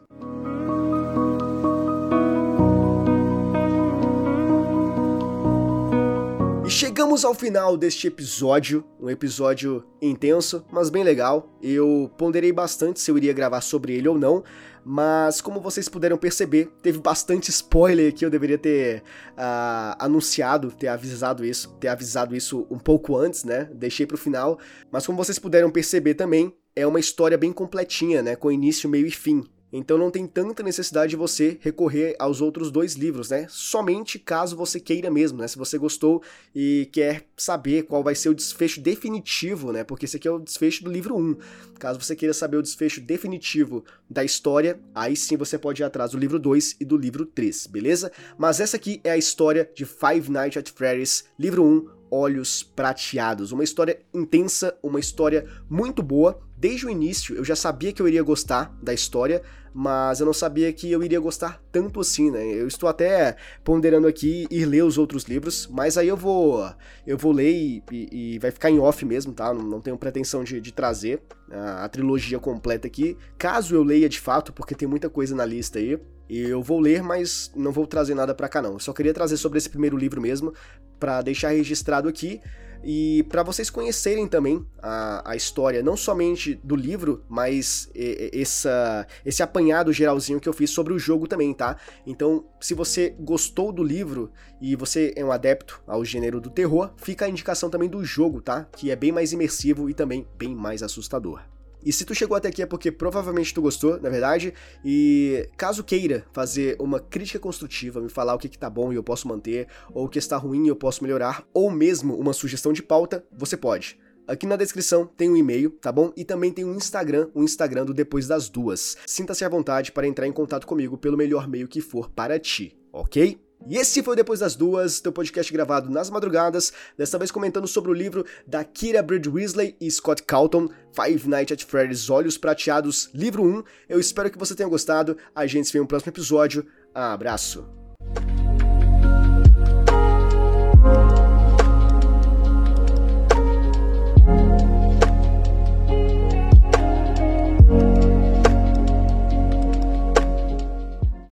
Chegamos 7.00 7.24
ao 7.24 7.34
final 7.34 7.78
deste 7.78 8.08
episódio, 8.08 8.84
um 9.00 9.10
episódio 9.10 9.86
intenso, 10.02 10.66
mas 10.70 10.90
bem 10.90 11.02
legal. 11.02 11.48
Eu 11.62 12.12
ponderei 12.18 12.52
bastante 12.52 13.00
se 13.00 13.10
eu 13.10 13.18
iria 13.18 13.32
gravar 13.32 13.62
sobre 13.62 13.94
ele 13.94 14.10
ou 14.10 14.20
não, 14.20 14.44
mas 14.84 15.40
como 15.40 15.62
vocês 15.62 15.88
puderam 15.88 16.18
perceber, 16.18 16.70
teve 16.84 17.00
bastante 17.00 17.50
spoiler 17.52 18.14
que 18.14 18.26
eu 18.26 18.30
deveria 18.30 18.58
ter 18.58 19.02
uh, 19.32 19.96
anunciado, 19.98 20.74
ter 20.74 20.90
avisado 20.90 21.46
isso, 21.46 21.70
ter 21.80 21.88
avisado 21.88 22.36
isso 22.36 22.68
um 22.70 22.78
pouco 22.78 23.16
antes, 23.16 23.46
né? 23.46 23.70
Deixei 23.74 24.06
pro 24.06 24.18
final, 24.18 24.60
mas 24.92 25.06
como 25.06 25.18
vocês 25.18 25.40
puderam 25.40 25.72
perceber 25.72 26.16
também, 26.16 26.54
é 26.76 26.86
uma 26.86 27.00
história 27.00 27.38
bem 27.38 27.54
completinha, 27.54 28.22
né? 28.22 28.36
Com 28.36 28.52
início, 28.52 28.90
meio 28.90 29.08
e 29.08 29.12
fim. 29.12 29.46
Então 29.72 29.98
não 29.98 30.10
tem 30.10 30.26
tanta 30.26 30.64
necessidade 30.64 31.12
de 31.12 31.16
você 31.16 31.58
recorrer 31.62 32.16
aos 32.18 32.42
outros 32.42 32.72
dois 32.72 32.96
livros, 32.96 33.30
né? 33.30 33.46
Somente 33.50 34.18
caso 34.18 34.56
você 34.56 34.80
queira 34.80 35.12
mesmo, 35.12 35.40
né? 35.40 35.48
Se 35.48 35.58
você 35.58 35.78
gostou 35.78 36.24
e 36.56 36.90
quer 36.92 37.26
saber 37.38 37.84
qual 37.84 38.04
vai 38.04 38.16
ser 38.16 38.30
o 38.30 38.36
desfecho 38.36 38.82
definitivo, 38.82 39.72
né? 39.72 39.84
Porque 39.84 40.06
esse 40.06 40.18
aqui 40.18 40.28
é 40.28 40.32
o 40.32 40.40
desfecho 40.40 40.84
do 40.84 40.92
livro 40.92 41.16
1. 41.16 41.38
Caso 41.78 42.02
você 42.02 42.16
queira 42.16 42.34
saber 42.34 42.58
o 42.58 42.62
desfecho 42.62 43.00
definitivo 43.00 43.84
da 44.10 44.24
história, 44.24 44.80
aí 44.94 45.16
sim 45.16 45.38
você 45.38 45.58
pode 45.58 45.82
ir 45.82 45.86
atrás 45.86 46.12
do 46.12 46.18
livro 46.18 46.40
2 46.40 46.78
e 46.80 46.86
do 46.86 46.98
livro 46.98 47.26
3, 47.26 47.68
beleza? 47.68 48.12
Mas 48.38 48.60
essa 48.60 48.78
aqui 48.78 49.00
é 49.04 49.12
a 49.12 49.18
história 49.18 49.70
de 49.76 49.86
Five 49.86 50.32
Nights 50.32 50.58
at 50.58 50.70
Freddy's, 50.72 51.26
livro 51.38 51.64
1, 51.64 52.00
Olhos 52.12 52.64
Prateados. 52.64 53.52
Uma 53.52 53.64
história 53.64 54.00
intensa, 54.14 54.78
uma 54.82 55.00
história 55.00 55.48
muito 55.70 56.02
boa. 56.02 56.42
Desde 56.58 56.86
o 56.86 56.90
início 56.90 57.36
eu 57.36 57.46
já 57.46 57.56
sabia 57.56 57.94
que 57.94 58.02
eu 58.02 58.08
iria 58.08 58.24
gostar 58.24 58.76
da 58.82 58.94
história, 58.94 59.42
mas 59.74 60.20
eu 60.20 60.26
não 60.26 60.34
sabia 60.34 60.72
que 60.74 60.92
eu 60.92 61.04
iria 61.04 61.20
gostar 61.20 61.62
tanto 61.72 62.00
assim, 62.00 62.32
né? 62.32 62.44
Eu 62.46 62.68
estou 62.68 62.90
até 62.90 63.36
ponderando 63.64 64.08
aqui 64.08 64.48
ir 64.50 64.66
ler 64.66 64.84
os 64.84 64.98
outros 64.98 65.24
livros, 65.24 65.68
mas 65.72 65.98
aí 65.98 66.08
eu 66.08 66.18
vou 66.18 66.70
eu 67.06 67.18
vou 67.18 67.32
ler 67.32 67.52
e, 67.52 67.84
e, 67.92 68.36
e 68.36 68.40
vai 68.40 68.52
ficar 68.52 68.70
em 68.70 68.80
off 68.80 69.06
mesmo, 69.06 69.34
tá? 69.34 69.54
Não, 69.54 69.64
não 69.64 69.82
tenho 69.82 69.98
pretensão 69.98 70.44
de, 70.44 70.60
de 70.60 70.72
trazer 70.72 71.22
a, 71.52 71.86
a 71.86 71.90
trilogia 71.90 72.40
completa 72.40 72.88
aqui. 72.88 73.18
Caso 73.38 73.76
eu 73.76 73.84
leia 73.84 74.10
de 74.10 74.20
fato, 74.20 74.54
porque 74.54 74.76
tem 74.76 74.88
muita 74.88 75.10
coisa 75.10 75.36
na 75.36 75.46
lista 75.46 75.80
aí, 75.80 76.00
eu 76.30 76.62
vou 76.62 76.80
ler, 76.80 77.02
mas 77.02 77.52
não 77.56 77.72
vou 77.72 77.88
trazer 77.88 78.14
nada 78.14 78.36
para 78.36 78.48
cá 78.48 78.62
não. 78.62 78.74
Eu 78.74 78.80
só 78.80 78.94
queria 78.94 79.14
trazer 79.14 79.38
sobre 79.38 79.58
esse 79.58 79.70
primeiro 79.70 79.98
livro 79.98 80.22
mesmo, 80.22 80.54
para 81.00 81.22
deixar 81.22 81.50
registrado 81.50 82.08
aqui 82.08 82.40
e 82.84 83.24
para 83.30 83.44
vocês 83.44 83.70
conhecerem 83.70 84.28
também 84.28 84.66
a, 84.82 85.32
a 85.32 85.36
história, 85.36 85.84
não 85.84 85.98
somente 85.98 86.60
do 86.64 86.76
livro, 86.76 87.24
mas 87.28 87.90
essa, 88.34 89.06
esse 89.26 89.44
apanhado 89.44 89.92
geralzinho 89.92 90.40
que 90.40 90.48
eu 90.48 90.54
fiz 90.54 90.70
sobre 90.70 90.94
o 90.94 91.00
jogo 91.00 91.28
também, 91.28 91.54
tá? 91.54 91.78
Então, 92.06 92.46
se 92.60 92.74
você 92.74 93.16
gostou 93.20 93.72
do 93.72 93.84
livro 93.84 94.32
e 94.62 94.76
você 94.76 95.14
é 95.16 95.24
um 95.24 95.32
adepto 95.32 95.82
ao 95.86 96.04
gênero 96.06 96.40
do 96.40 96.50
terror, 96.50 96.92
fica 96.98 97.26
a 97.26 97.30
indicação 97.30 97.70
também 97.70 97.90
do 97.90 98.04
jogo, 98.04 98.42
tá? 98.42 98.66
Que 98.76 98.92
é 98.92 98.96
bem 98.96 99.12
mais 99.12 99.34
imersivo 99.34 99.90
e 99.90 99.94
também 99.94 100.28
bem 100.38 100.56
mais 100.56 100.82
assustador. 100.82 101.42
E 101.84 101.94
se 101.94 102.06
tu 102.06 102.14
chegou 102.14 102.36
até 102.36 102.50
aqui 102.50 102.62
é 102.62 102.66
porque 102.66 102.92
provavelmente 102.92 103.54
tu 103.54 103.62
gostou, 103.62 104.00
na 104.00 104.10
verdade. 104.10 104.54
E 104.84 105.48
caso 105.58 105.84
queira 105.84 106.26
fazer 106.32 106.76
uma 106.80 107.00
crítica 107.00 107.40
construtiva, 107.40 108.02
me 108.02 108.10
falar 108.10 108.36
o 108.36 108.38
que, 108.38 108.50
que 108.50 108.58
tá 108.58 108.70
bom 108.70 108.92
e 108.92 108.96
eu 108.96 109.04
posso 109.04 109.28
manter, 109.28 109.68
ou 109.94 110.06
o 110.06 110.10
que 110.10 110.20
está 110.20 110.38
ruim 110.38 110.66
e 110.66 110.70
eu 110.70 110.76
posso 110.76 111.04
melhorar, 111.04 111.44
ou 111.54 111.72
mesmo 111.72 112.16
uma 112.16 112.34
sugestão 112.34 112.74
de 112.74 112.84
pauta, 112.84 113.24
você 113.32 113.56
pode. 113.56 113.98
Aqui 114.28 114.46
na 114.46 114.56
descrição 114.56 115.08
tem 115.08 115.28
um 115.28 115.36
e-mail, 115.36 115.72
tá 115.72 115.92
bom? 115.92 116.14
E 116.16 116.24
também 116.24 116.52
tem 116.52 116.64
um 116.64 116.76
Instagram, 116.76 117.30
o 117.34 117.42
um 117.42 117.44
Instagram 117.44 117.86
do 117.86 117.96
Depois 117.96 118.28
das 118.28 118.48
Duas. 118.48 118.96
Sinta-se 119.08 119.44
à 119.44 119.50
vontade 119.50 119.92
para 119.92 120.06
entrar 120.06 120.28
em 120.28 120.32
contato 120.32 120.68
comigo 120.68 121.00
pelo 121.00 121.18
melhor 121.18 121.48
meio 121.48 121.68
que 121.68 121.82
for 121.82 122.10
para 122.12 122.38
ti, 122.38 122.78
ok? 122.94 123.49
E 123.68 123.78
esse 123.78 124.02
foi 124.02 124.14
o 124.14 124.16
Depois 124.16 124.40
das 124.40 124.56
Duas, 124.56 125.00
teu 125.00 125.12
podcast 125.12 125.52
gravado 125.52 125.90
nas 125.90 126.10
madrugadas, 126.10 126.72
desta 126.98 127.18
vez 127.18 127.30
comentando 127.30 127.68
sobre 127.68 127.92
o 127.92 127.94
livro 127.94 128.26
da 128.48 128.64
Kira 128.64 129.04
Bridge 129.04 129.30
Weasley 129.30 129.76
e 129.80 129.92
Scott 129.92 130.24
Calton, 130.24 130.70
Five 130.92 131.28
Nights 131.28 131.54
at 131.54 131.66
Freddy's 131.66 132.10
Olhos 132.10 132.38
Prateados, 132.38 133.10
livro 133.14 133.44
1. 133.44 133.64
Eu 133.88 134.00
espero 134.00 134.32
que 134.32 134.38
você 134.38 134.56
tenha 134.56 134.70
gostado. 134.70 135.18
A 135.36 135.46
gente 135.46 135.68
se 135.68 135.74
vê 135.74 135.80
no 135.80 135.88
próximo 135.88 136.12
episódio. 136.12 136.66
Abraço. 136.94 137.79